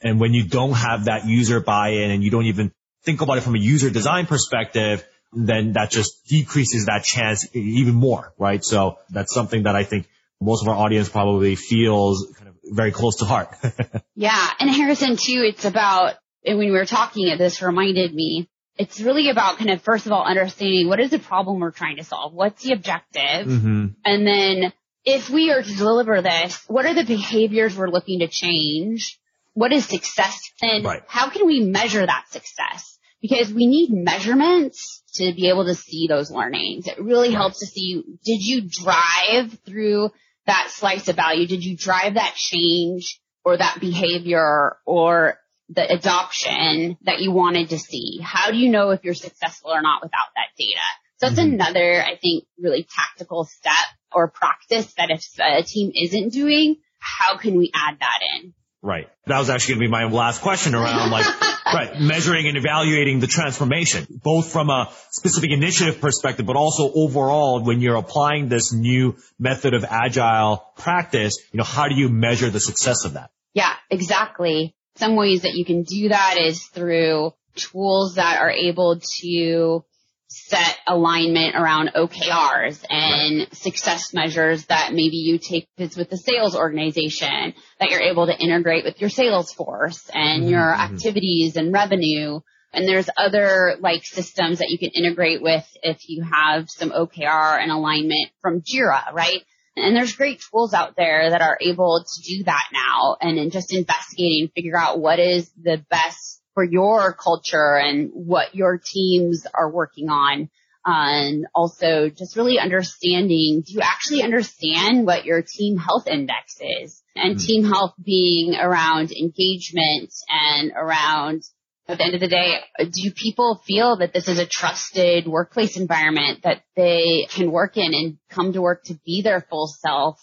And 0.03 0.19
when 0.19 0.33
you 0.33 0.43
don't 0.43 0.73
have 0.73 1.05
that 1.05 1.25
user 1.25 1.59
buy-in 1.59 2.11
and 2.11 2.23
you 2.23 2.29
don't 2.29 2.45
even 2.45 2.73
think 3.03 3.21
about 3.21 3.37
it 3.37 3.41
from 3.41 3.55
a 3.55 3.59
user 3.59 3.89
design 3.89 4.25
perspective, 4.25 5.05
then 5.31 5.73
that 5.73 5.91
just 5.91 6.25
decreases 6.27 6.87
that 6.87 7.03
chance 7.03 7.47
even 7.55 7.95
more, 7.95 8.33
right? 8.37 8.63
So 8.63 8.97
that's 9.09 9.33
something 9.33 9.63
that 9.63 9.75
I 9.75 9.83
think 9.83 10.07
most 10.41 10.63
of 10.63 10.69
our 10.69 10.75
audience 10.75 11.07
probably 11.07 11.55
feels 11.55 12.33
kind 12.35 12.49
of 12.49 12.55
very 12.63 12.91
close 12.91 13.17
to 13.17 13.25
heart. 13.25 13.55
yeah. 14.15 14.49
And 14.59 14.69
Harrison 14.69 15.15
too, 15.15 15.43
it's 15.45 15.65
about, 15.65 16.15
and 16.43 16.57
when 16.57 16.67
we 16.67 16.77
were 16.77 16.85
talking, 16.85 17.37
this 17.37 17.61
reminded 17.61 18.13
me, 18.13 18.49
it's 18.77 18.99
really 18.99 19.29
about 19.29 19.57
kind 19.57 19.69
of 19.69 19.81
first 19.81 20.07
of 20.07 20.11
all 20.11 20.25
understanding 20.25 20.87
what 20.87 20.99
is 20.99 21.11
the 21.11 21.19
problem 21.19 21.59
we're 21.59 21.71
trying 21.71 21.97
to 21.97 22.03
solve? 22.03 22.33
What's 22.33 22.63
the 22.63 22.73
objective? 22.73 23.47
Mm-hmm. 23.47 23.85
And 24.03 24.27
then 24.27 24.73
if 25.05 25.29
we 25.29 25.51
are 25.51 25.61
to 25.61 25.75
deliver 25.75 26.21
this, 26.21 26.63
what 26.67 26.85
are 26.85 26.93
the 26.93 27.03
behaviors 27.03 27.77
we're 27.77 27.89
looking 27.89 28.19
to 28.19 28.27
change? 28.27 29.19
What 29.53 29.73
is 29.73 29.85
success? 29.85 30.39
And 30.61 30.85
right. 30.85 31.03
how 31.07 31.29
can 31.29 31.45
we 31.45 31.59
measure 31.59 32.05
that 32.05 32.25
success? 32.29 32.97
Because 33.21 33.53
we 33.53 33.67
need 33.67 33.89
measurements 33.91 35.03
to 35.15 35.33
be 35.35 35.49
able 35.49 35.65
to 35.65 35.75
see 35.75 36.07
those 36.07 36.31
learnings. 36.31 36.87
It 36.87 36.99
really 36.99 37.29
right. 37.29 37.37
helps 37.37 37.59
to 37.59 37.67
see, 37.67 38.01
did 38.23 38.41
you 38.41 38.67
drive 38.67 39.59
through 39.65 40.09
that 40.51 40.69
slice 40.69 41.07
of 41.07 41.15
value? 41.15 41.47
Did 41.47 41.63
you 41.63 41.77
drive 41.77 42.15
that 42.15 42.35
change 42.35 43.19
or 43.45 43.57
that 43.57 43.77
behavior 43.79 44.77
or 44.85 45.37
the 45.69 45.89
adoption 45.91 46.97
that 47.03 47.21
you 47.21 47.31
wanted 47.31 47.69
to 47.69 47.79
see? 47.79 48.19
How 48.21 48.51
do 48.51 48.57
you 48.57 48.69
know 48.69 48.91
if 48.91 49.03
you're 49.03 49.13
successful 49.13 49.71
or 49.71 49.81
not 49.81 50.01
without 50.03 50.27
that 50.35 50.49
data? 50.57 50.79
So 51.17 51.27
that's 51.27 51.39
mm-hmm. 51.39 51.53
another, 51.53 52.03
I 52.03 52.17
think, 52.17 52.45
really 52.59 52.85
tactical 52.93 53.45
step 53.45 53.73
or 54.11 54.27
practice 54.29 54.93
that 54.97 55.09
if 55.09 55.25
a 55.39 55.63
team 55.63 55.91
isn't 55.95 56.33
doing, 56.33 56.77
how 56.99 57.37
can 57.37 57.57
we 57.57 57.71
add 57.73 57.97
that 57.99 58.19
in? 58.35 58.53
Right. 58.81 59.07
That 59.27 59.37
was 59.37 59.49
actually 59.49 59.75
going 59.75 59.81
to 59.81 59.87
be 59.87 59.91
my 59.91 60.05
last 60.05 60.41
question 60.41 60.73
around 60.73 61.11
like, 61.11 61.25
right, 61.65 61.99
measuring 61.99 62.47
and 62.47 62.57
evaluating 62.57 63.19
the 63.19 63.27
transformation, 63.27 64.07
both 64.09 64.51
from 64.51 64.69
a 64.69 64.91
specific 65.11 65.51
initiative 65.51 66.01
perspective, 66.01 66.45
but 66.45 66.55
also 66.55 66.91
overall 66.93 67.63
when 67.63 67.81
you're 67.81 67.95
applying 67.95 68.49
this 68.49 68.73
new 68.73 69.17
method 69.37 69.75
of 69.75 69.85
agile 69.87 70.65
practice, 70.77 71.37
you 71.51 71.57
know, 71.57 71.63
how 71.63 71.87
do 71.87 71.95
you 71.95 72.09
measure 72.09 72.49
the 72.49 72.59
success 72.59 73.05
of 73.05 73.13
that? 73.13 73.29
Yeah, 73.53 73.73
exactly. 73.89 74.75
Some 74.95 75.15
ways 75.15 75.43
that 75.43 75.53
you 75.53 75.63
can 75.63 75.83
do 75.83 76.09
that 76.09 76.37
is 76.39 76.63
through 76.63 77.33
tools 77.55 78.15
that 78.15 78.39
are 78.39 78.51
able 78.51 78.99
to 78.99 79.85
set 80.33 80.77
alignment 80.87 81.55
around 81.55 81.91
OKRs 81.93 82.85
and 82.89 83.39
right. 83.39 83.55
success 83.55 84.13
measures 84.13 84.65
that 84.67 84.91
maybe 84.93 85.17
you 85.17 85.37
take 85.37 85.67
this 85.77 85.97
with 85.97 86.09
the 86.09 86.17
sales 86.17 86.55
organization 86.55 87.53
that 87.79 87.89
you're 87.89 88.01
able 88.01 88.27
to 88.27 88.37
integrate 88.37 88.85
with 88.85 89.01
your 89.01 89.09
Salesforce 89.09 90.09
and 90.13 90.43
mm-hmm. 90.43 90.51
your 90.51 90.61
mm-hmm. 90.61 90.93
activities 90.93 91.57
and 91.57 91.73
revenue. 91.73 92.39
And 92.71 92.87
there's 92.87 93.09
other 93.17 93.75
like 93.81 94.05
systems 94.05 94.59
that 94.59 94.69
you 94.69 94.79
can 94.79 94.91
integrate 94.91 95.41
with 95.41 95.67
if 95.83 95.97
you 96.07 96.23
have 96.23 96.69
some 96.69 96.91
OKR 96.91 97.61
and 97.61 97.69
alignment 97.69 98.29
from 98.41 98.61
Jira, 98.61 99.11
right? 99.11 99.41
And 99.75 99.95
there's 99.95 100.15
great 100.15 100.41
tools 100.49 100.73
out 100.73 100.95
there 100.95 101.29
that 101.29 101.41
are 101.41 101.57
able 101.61 102.05
to 102.05 102.21
do 102.37 102.43
that 102.45 102.67
now 102.71 103.17
and 103.19 103.37
in 103.37 103.49
just 103.49 103.73
investigating, 103.73 104.49
figure 104.55 104.77
out 104.77 104.99
what 104.99 105.19
is 105.19 105.51
the 105.61 105.83
best 105.89 106.40
for 106.53 106.63
your 106.63 107.13
culture 107.13 107.75
and 107.75 108.11
what 108.13 108.55
your 108.55 108.79
teams 108.83 109.45
are 109.53 109.71
working 109.71 110.09
on. 110.09 110.49
And 110.83 111.45
also 111.53 112.09
just 112.09 112.35
really 112.35 112.57
understanding, 112.57 113.63
do 113.65 113.73
you 113.73 113.81
actually 113.81 114.23
understand 114.23 115.05
what 115.05 115.25
your 115.25 115.43
team 115.43 115.77
health 115.77 116.07
index 116.07 116.57
is? 116.59 117.03
And 117.15 117.35
mm-hmm. 117.35 117.45
team 117.45 117.65
health 117.65 117.93
being 118.03 118.55
around 118.55 119.11
engagement 119.11 120.11
and 120.27 120.71
around 120.75 121.43
at 121.87 121.97
the 121.97 122.03
end 122.03 122.15
of 122.15 122.21
the 122.21 122.27
day, 122.27 122.59
do 122.79 123.11
people 123.11 123.61
feel 123.65 123.97
that 123.97 124.13
this 124.13 124.27
is 124.27 124.39
a 124.39 124.45
trusted 124.45 125.27
workplace 125.27 125.77
environment 125.77 126.39
that 126.43 126.63
they 126.75 127.27
can 127.29 127.51
work 127.51 127.77
in 127.77 127.93
and 127.93 128.17
come 128.29 128.53
to 128.53 128.61
work 128.61 128.83
to 128.85 128.95
be 129.05 129.21
their 129.21 129.41
full 129.41 129.67
self? 129.67 130.19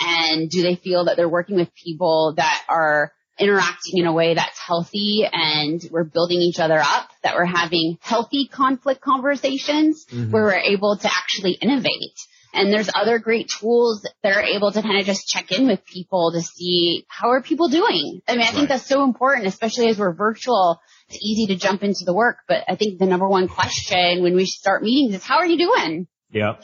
And 0.00 0.48
do 0.48 0.62
they 0.62 0.76
feel 0.76 1.04
that 1.04 1.16
they're 1.16 1.28
working 1.28 1.56
with 1.56 1.74
people 1.74 2.34
that 2.36 2.64
are 2.68 3.12
interacting 3.40 3.98
in 3.98 4.06
a 4.06 4.12
way 4.12 4.34
that's 4.34 4.58
healthy 4.58 5.26
and 5.30 5.80
we're 5.90 6.04
building 6.04 6.38
each 6.40 6.60
other 6.60 6.78
up, 6.78 7.08
that 7.22 7.34
we're 7.34 7.44
having 7.44 7.98
healthy 8.00 8.48
conflict 8.52 9.00
conversations 9.00 10.06
mm-hmm. 10.06 10.30
where 10.30 10.44
we're 10.44 10.54
able 10.54 10.96
to 10.96 11.08
actually 11.08 11.52
innovate. 11.52 12.18
And 12.52 12.72
there's 12.72 12.90
other 12.94 13.18
great 13.18 13.48
tools 13.48 14.04
that 14.22 14.36
are 14.36 14.42
able 14.42 14.72
to 14.72 14.82
kind 14.82 14.98
of 14.98 15.06
just 15.06 15.28
check 15.28 15.52
in 15.52 15.68
with 15.68 15.84
people 15.84 16.32
to 16.32 16.42
see 16.42 17.06
how 17.08 17.30
are 17.30 17.42
people 17.42 17.68
doing. 17.68 18.22
I 18.26 18.32
mean, 18.32 18.40
I 18.40 18.44
right. 18.46 18.54
think 18.54 18.68
that's 18.68 18.86
so 18.86 19.04
important, 19.04 19.46
especially 19.46 19.88
as 19.88 19.98
we're 19.98 20.12
virtual. 20.12 20.80
It's 21.08 21.18
easy 21.22 21.46
to 21.54 21.56
jump 21.56 21.84
into 21.84 22.04
the 22.04 22.14
work, 22.14 22.38
but 22.48 22.64
I 22.68 22.74
think 22.74 22.98
the 22.98 23.06
number 23.06 23.28
one 23.28 23.46
question 23.46 24.22
when 24.22 24.34
we 24.34 24.46
start 24.46 24.82
meetings 24.82 25.14
is 25.14 25.24
how 25.24 25.38
are 25.38 25.46
you 25.46 25.58
doing? 25.58 26.08
Yeah. 26.32 26.54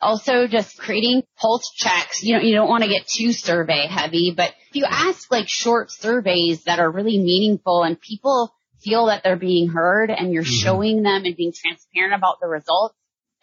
Also 0.00 0.46
just 0.46 0.78
creating 0.78 1.22
pulse 1.38 1.70
checks. 1.74 2.22
You 2.22 2.36
know, 2.36 2.42
you 2.42 2.54
don't 2.54 2.68
want 2.68 2.84
to 2.84 2.90
get 2.90 3.06
too 3.06 3.32
survey 3.32 3.86
heavy, 3.86 4.34
but 4.36 4.50
if 4.70 4.76
you 4.76 4.84
ask 4.88 5.30
like 5.30 5.48
short 5.48 5.90
surveys 5.90 6.64
that 6.64 6.78
are 6.78 6.90
really 6.90 7.18
meaningful 7.18 7.82
and 7.82 8.00
people 8.00 8.52
feel 8.82 9.06
that 9.06 9.22
they're 9.24 9.36
being 9.36 9.68
heard 9.68 10.10
and 10.10 10.32
you're 10.32 10.42
mm-hmm. 10.42 10.52
showing 10.52 11.02
them 11.02 11.24
and 11.24 11.36
being 11.36 11.52
transparent 11.54 12.14
about 12.14 12.40
the 12.40 12.46
results, 12.46 12.94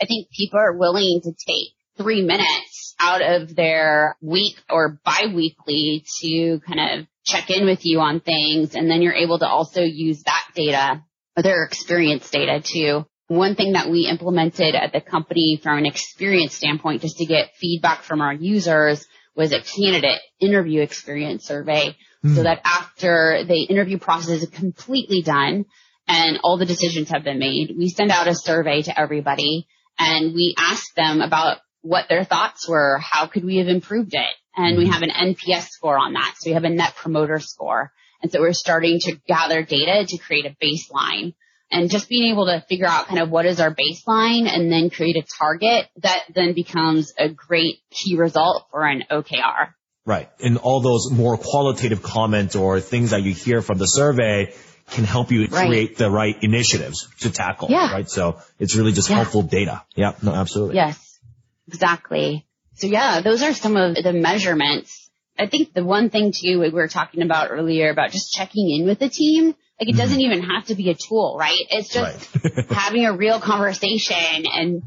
I 0.01 0.05
think 0.05 0.29
people 0.31 0.59
are 0.59 0.77
willing 0.77 1.21
to 1.23 1.31
take 1.31 1.69
three 1.97 2.23
minutes 2.23 2.95
out 2.99 3.21
of 3.21 3.55
their 3.55 4.17
week 4.21 4.55
or 4.69 4.99
biweekly 5.03 6.05
to 6.19 6.59
kind 6.65 6.99
of 7.01 7.07
check 7.25 7.49
in 7.49 7.65
with 7.65 7.85
you 7.85 7.99
on 7.99 8.19
things. 8.19 8.75
And 8.75 8.89
then 8.89 9.01
you're 9.01 9.13
able 9.13 9.39
to 9.39 9.47
also 9.47 9.81
use 9.81 10.23
that 10.23 10.45
data 10.55 11.03
or 11.35 11.43
their 11.43 11.63
experience 11.63 12.29
data 12.29 12.61
too 12.61 13.05
one 13.27 13.55
thing 13.55 13.73
that 13.73 13.89
we 13.89 14.07
implemented 14.07 14.75
at 14.75 14.91
the 14.91 15.01
company 15.01 15.59
from 15.61 15.77
an 15.77 15.85
experience 15.85 16.55
standpoint, 16.55 17.01
just 17.01 17.17
to 17.17 17.25
get 17.25 17.55
feedback 17.55 18.03
from 18.03 18.21
our 18.21 18.33
users, 18.33 19.05
was 19.35 19.51
a 19.51 19.61
candidate 19.61 20.19
interview 20.39 20.81
experience 20.81 21.45
survey 21.45 21.95
mm. 22.23 22.35
so 22.35 22.41
hmm. 22.41 22.43
that 22.43 22.61
after 22.63 23.43
the 23.47 23.63
interview 23.63 23.97
process 23.97 24.43
is 24.43 24.49
completely 24.49 25.21
done 25.21 25.65
and 26.07 26.39
all 26.43 26.57
the 26.57 26.65
decisions 26.65 27.09
have 27.09 27.23
been 27.23 27.39
made, 27.39 27.73
we 27.77 27.89
send 27.89 28.11
out 28.11 28.27
a 28.27 28.35
survey 28.35 28.81
to 28.83 28.99
everybody 28.99 29.67
and 29.97 30.33
we 30.33 30.53
ask 30.57 30.93
them 30.95 31.21
about 31.21 31.57
what 31.81 32.07
their 32.09 32.23
thoughts 32.23 32.67
were. 32.67 32.99
How 32.99 33.27
could 33.27 33.43
we 33.43 33.57
have 33.57 33.67
improved 33.67 34.13
it? 34.13 34.35
And 34.55 34.77
we 34.77 34.85
hmm. 34.85 34.91
have 34.91 35.01
an 35.01 35.09
NPS 35.09 35.69
score 35.69 35.97
on 35.97 36.13
that. 36.13 36.35
So 36.37 36.49
we 36.49 36.53
have 36.53 36.63
a 36.63 36.69
net 36.69 36.95
promoter 36.95 37.39
score. 37.39 37.91
And 38.21 38.31
so 38.31 38.39
we're 38.39 38.53
starting 38.53 38.99
to 39.01 39.15
gather 39.27 39.63
data 39.63 40.05
to 40.07 40.17
create 40.17 40.45
a 40.45 40.55
baseline 40.63 41.33
and 41.73 41.89
just 41.89 42.07
being 42.07 42.31
able 42.31 42.45
to 42.45 42.63
figure 42.69 42.85
out 42.85 43.07
kind 43.07 43.19
of 43.19 43.29
what 43.29 43.45
is 43.45 43.59
our 43.59 43.73
baseline 43.73 44.47
and 44.47 44.71
then 44.71 44.89
create 44.89 45.17
a 45.17 45.23
target 45.23 45.87
that 45.97 46.23
then 46.33 46.53
becomes 46.53 47.13
a 47.17 47.29
great 47.29 47.79
key 47.89 48.15
result 48.15 48.67
for 48.71 48.85
an 48.85 49.03
OKR. 49.09 49.73
Right. 50.05 50.29
And 50.39 50.57
all 50.57 50.81
those 50.81 51.09
more 51.11 51.37
qualitative 51.37 52.03
comments 52.03 52.55
or 52.55 52.79
things 52.79 53.11
that 53.11 53.23
you 53.23 53.33
hear 53.33 53.61
from 53.61 53.79
the 53.79 53.87
survey 53.87 54.53
can 54.91 55.03
help 55.03 55.31
you 55.31 55.47
right. 55.47 55.67
create 55.67 55.97
the 55.97 56.11
right 56.11 56.35
initiatives 56.43 57.07
to 57.21 57.31
tackle. 57.31 57.69
Yeah. 57.71 57.91
Right. 57.91 58.09
So 58.09 58.39
it's 58.59 58.75
really 58.75 58.91
just 58.91 59.09
yeah. 59.09 59.15
helpful 59.17 59.41
data. 59.41 59.83
Yeah. 59.95 60.13
No, 60.21 60.33
absolutely. 60.33 60.75
Yes. 60.75 61.19
Exactly. 61.67 62.45
So 62.75 62.87
yeah, 62.87 63.21
those 63.21 63.41
are 63.41 63.53
some 63.53 63.77
of 63.77 63.95
the 63.95 64.13
measurements. 64.13 65.09
I 65.39 65.47
think 65.47 65.73
the 65.73 65.83
one 65.83 66.09
thing 66.09 66.31
too 66.31 66.59
we 66.59 66.69
were 66.69 66.87
talking 66.87 67.23
about 67.23 67.49
earlier 67.49 67.89
about 67.89 68.11
just 68.11 68.31
checking 68.33 68.69
in 68.69 68.85
with 68.85 68.99
the 68.99 69.09
team 69.09 69.55
like 69.83 69.93
it 69.93 69.97
doesn't 69.97 70.17
mm-hmm. 70.17 70.31
even 70.31 70.43
have 70.43 70.65
to 70.65 70.75
be 70.75 70.89
a 70.89 70.95
tool, 70.95 71.35
right? 71.37 71.57
It's 71.69 71.89
just 71.89 72.35
right. 72.43 72.65
having 72.69 73.05
a 73.05 73.13
real 73.13 73.39
conversation 73.39 74.45
and 74.45 74.83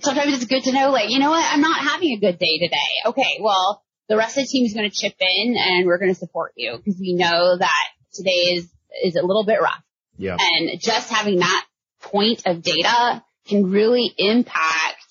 sometimes 0.00 0.34
it's 0.34 0.46
good 0.46 0.64
to 0.64 0.72
know 0.72 0.90
like, 0.90 1.10
you 1.10 1.18
know 1.18 1.30
what? 1.30 1.44
I'm 1.44 1.60
not 1.60 1.80
having 1.80 2.12
a 2.12 2.16
good 2.18 2.38
day 2.38 2.58
today. 2.58 2.76
Okay. 3.06 3.38
Well, 3.40 3.82
the 4.08 4.16
rest 4.16 4.38
of 4.38 4.44
the 4.44 4.48
team 4.48 4.64
is 4.64 4.72
going 4.72 4.90
to 4.90 4.96
chip 4.96 5.14
in 5.20 5.56
and 5.58 5.86
we're 5.86 5.98
going 5.98 6.12
to 6.12 6.18
support 6.18 6.52
you 6.56 6.78
because 6.78 6.98
we 6.98 7.14
know 7.14 7.58
that 7.58 7.84
today 8.14 8.54
is, 8.54 8.68
is 9.04 9.16
a 9.16 9.22
little 9.22 9.44
bit 9.44 9.60
rough. 9.60 9.82
Yeah. 10.16 10.36
And 10.40 10.80
just 10.80 11.10
having 11.10 11.40
that 11.40 11.66
point 12.00 12.42
of 12.46 12.62
data 12.62 13.22
can 13.46 13.70
really 13.70 14.10
impact 14.16 15.04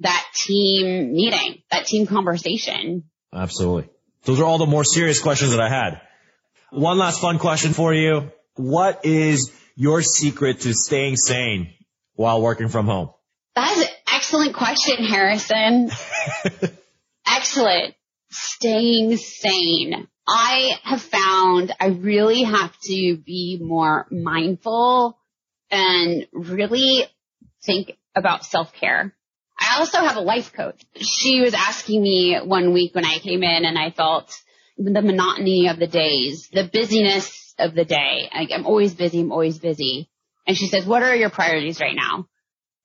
that 0.00 0.24
team 0.34 1.14
meeting, 1.14 1.62
that 1.72 1.86
team 1.86 2.06
conversation. 2.06 3.04
Absolutely. 3.34 3.90
Those 4.24 4.40
are 4.40 4.44
all 4.44 4.58
the 4.58 4.66
more 4.66 4.84
serious 4.84 5.20
questions 5.20 5.50
that 5.50 5.60
I 5.60 5.68
had. 5.68 6.00
One 6.70 6.98
last 6.98 7.20
fun 7.20 7.38
question 7.38 7.72
for 7.72 7.92
you 7.92 8.30
what 8.58 9.04
is 9.04 9.52
your 9.76 10.02
secret 10.02 10.60
to 10.60 10.74
staying 10.74 11.16
sane 11.16 11.72
while 12.14 12.42
working 12.42 12.68
from 12.68 12.86
home? 12.86 13.10
That 13.54 13.76
is 13.76 13.84
an 13.84 13.92
excellent 14.12 14.54
question, 14.54 15.04
Harrison. 15.04 15.90
excellent. 17.26 17.94
staying 18.30 19.16
sane. 19.16 20.08
I 20.26 20.72
have 20.82 21.00
found 21.00 21.74
I 21.80 21.86
really 21.86 22.42
have 22.42 22.78
to 22.82 23.16
be 23.16 23.58
more 23.60 24.06
mindful 24.10 25.18
and 25.70 26.26
really 26.32 27.04
think 27.64 27.92
about 28.14 28.44
self-care. 28.44 29.14
I 29.58 29.78
also 29.78 29.98
have 29.98 30.16
a 30.16 30.20
life 30.20 30.52
coach. 30.52 30.84
She 30.96 31.40
was 31.40 31.54
asking 31.54 32.02
me 32.02 32.36
one 32.36 32.72
week 32.72 32.94
when 32.94 33.04
I 33.04 33.18
came 33.18 33.42
in 33.42 33.64
and 33.64 33.78
I 33.78 33.90
felt 33.90 34.38
the 34.78 35.02
monotony 35.02 35.68
of 35.68 35.78
the 35.78 35.86
days, 35.86 36.48
the 36.52 36.64
busyness 36.72 37.54
of 37.58 37.74
the 37.74 37.84
day. 37.84 38.28
I, 38.32 38.48
I'm 38.54 38.66
always 38.66 38.94
busy. 38.94 39.20
I'm 39.20 39.32
always 39.32 39.58
busy. 39.58 40.08
And 40.46 40.56
she 40.56 40.68
says, 40.68 40.86
what 40.86 41.02
are 41.02 41.14
your 41.14 41.30
priorities 41.30 41.80
right 41.80 41.96
now? 41.96 42.26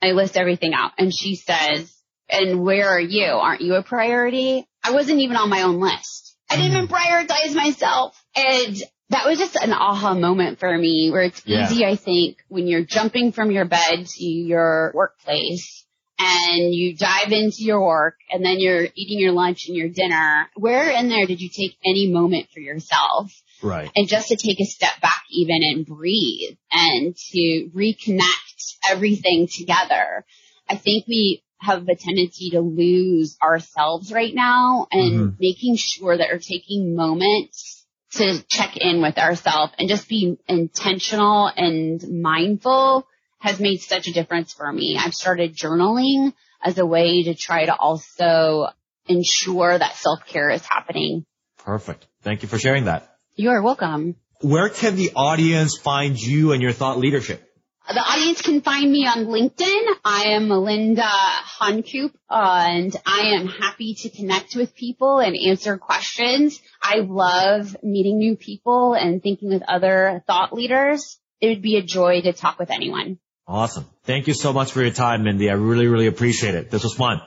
I 0.01 0.11
list 0.11 0.35
everything 0.35 0.73
out 0.73 0.91
and 0.97 1.13
she 1.13 1.35
says, 1.35 1.95
and 2.29 2.63
where 2.63 2.89
are 2.89 2.99
you? 2.99 3.25
Aren't 3.25 3.61
you 3.61 3.75
a 3.75 3.83
priority? 3.83 4.67
I 4.83 4.91
wasn't 4.91 5.19
even 5.19 5.37
on 5.37 5.49
my 5.49 5.61
own 5.61 5.79
list. 5.79 6.35
I 6.49 6.57
didn't 6.57 6.71
even 6.71 6.87
prioritize 6.87 7.55
myself. 7.55 8.21
And 8.35 8.75
that 9.09 9.25
was 9.25 9.39
just 9.39 9.55
an 9.55 9.71
aha 9.71 10.13
moment 10.13 10.59
for 10.59 10.77
me 10.77 11.09
where 11.11 11.23
it's 11.23 11.41
Yeah. 11.45 11.63
easy, 11.63 11.85
I 11.85 11.95
think, 11.95 12.37
when 12.47 12.67
you're 12.67 12.83
jumping 12.83 13.31
from 13.31 13.51
your 13.51 13.65
bed 13.65 14.07
to 14.07 14.25
your 14.25 14.91
workplace 14.93 15.85
and 16.19 16.73
you 16.73 16.95
dive 16.95 17.31
into 17.31 17.57
your 17.63 17.81
work 17.83 18.15
and 18.31 18.43
then 18.45 18.59
you're 18.59 18.87
eating 18.95 19.19
your 19.19 19.31
lunch 19.31 19.67
and 19.67 19.75
your 19.75 19.89
dinner. 19.89 20.49
Where 20.55 20.89
in 20.89 21.09
there 21.09 21.25
did 21.25 21.41
you 21.41 21.49
take 21.49 21.75
any 21.85 22.07
moment 22.11 22.47
for 22.53 22.59
yourself? 22.59 23.31
Right. 23.61 23.89
and 23.95 24.09
just 24.09 24.27
to 24.27 24.35
take 24.35 24.59
a 24.59 24.65
step 24.65 24.99
back 25.01 25.23
even 25.31 25.61
and 25.63 25.85
breathe 25.85 26.57
and 26.69 27.15
to 27.31 27.69
reconnect 27.73 28.75
everything 28.89 29.47
together. 29.47 30.25
I 30.67 30.75
think 30.75 31.05
we 31.07 31.43
have 31.59 31.87
a 31.87 31.95
tendency 31.95 32.49
to 32.51 32.59
lose 32.59 33.37
ourselves 33.41 34.11
right 34.11 34.35
now 34.35 34.87
and 34.91 35.13
Mhm. 35.13 35.35
making 35.39 35.77
sure 35.77 36.17
that 36.17 36.27
we're 36.29 36.39
taking 36.39 36.93
moments 36.93 37.85
to 38.15 38.43
check 38.49 38.75
in 38.75 39.01
with 39.01 39.17
ourselves 39.17 39.71
and 39.79 39.87
just 39.87 40.09
be 40.09 40.37
intentional 40.49 41.47
and 41.47 42.03
mindful 42.21 43.07
has 43.43 43.59
made 43.59 43.81
such 43.81 44.07
a 44.07 44.13
difference 44.13 44.53
for 44.53 44.71
me. 44.71 44.97
I've 44.97 45.13
started 45.13 45.53
journaling 45.53 46.31
as 46.63 46.77
a 46.77 46.85
way 46.85 47.23
to 47.23 47.35
try 47.35 47.65
to 47.65 47.75
also 47.75 48.67
ensure 49.05 49.77
that 49.77 49.97
self-care 49.97 50.49
is 50.49 50.65
happening. 50.65 51.25
Perfect. 51.57 52.07
Thank 52.21 52.41
you 52.41 52.47
for 52.47 52.57
sharing 52.57 52.85
that. 52.85 53.17
You 53.35 53.49
are 53.49 53.61
welcome. 53.61 54.15
Where 54.39 54.69
can 54.69 54.95
the 54.95 55.11
audience 55.13 55.77
find 55.77 56.17
you 56.17 56.53
and 56.53 56.61
your 56.61 56.71
thought 56.71 56.99
leadership? 56.99 57.43
The 57.85 57.99
audience 57.99 58.41
can 58.41 58.61
find 58.61 58.89
me 58.89 59.05
on 59.07 59.25
LinkedIn. 59.25 59.95
I 60.05 60.35
am 60.35 60.47
Melinda 60.47 61.01
Honkoop 61.03 62.13
and 62.29 62.95
I 63.05 63.33
am 63.35 63.47
happy 63.47 63.95
to 63.95 64.09
connect 64.09 64.55
with 64.55 64.73
people 64.73 65.19
and 65.19 65.35
answer 65.35 65.77
questions. 65.77 66.61
I 66.81 66.99
love 66.99 67.75
meeting 67.83 68.19
new 68.19 68.37
people 68.37 68.93
and 68.93 69.21
thinking 69.21 69.49
with 69.49 69.63
other 69.67 70.23
thought 70.27 70.53
leaders. 70.53 71.19
It 71.41 71.49
would 71.49 71.61
be 71.61 71.75
a 71.75 71.81
joy 71.83 72.21
to 72.21 72.31
talk 72.31 72.57
with 72.57 72.71
anyone. 72.71 73.19
Awesome. 73.47 73.85
Thank 74.05 74.27
you 74.27 74.33
so 74.33 74.53
much 74.53 74.71
for 74.71 74.81
your 74.81 74.91
time, 74.91 75.23
Mindy. 75.23 75.49
I 75.49 75.53
really, 75.53 75.87
really 75.87 76.07
appreciate 76.07 76.55
it. 76.55 76.71
This 76.71 76.83
was 76.83 76.93
fun. 76.93 77.21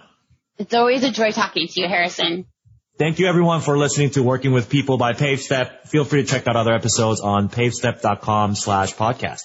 It's 0.59 0.73
always 0.73 1.03
a 1.05 1.11
joy 1.11 1.33
talking 1.33 1.69
to 1.69 1.81
you, 1.81 1.89
Harrison. 1.89 2.47
Thank 2.99 3.19
you 3.19 3.27
everyone 3.27 3.61
for 3.61 3.77
listening 3.77 4.11
to 4.11 4.23
Working 4.23 4.53
with 4.53 4.71
People 4.71 4.97
by 4.97 5.13
PaveStep. 5.13 5.89
Feel 5.89 6.05
free 6.05 6.23
to 6.23 6.29
check 6.29 6.49
out 6.49 6.57
other 6.57 6.73
episodes 6.73 7.21
on 7.21 7.51
pavestep.com 7.51 8.55
slash 8.55 8.95
podcast. 8.95 9.43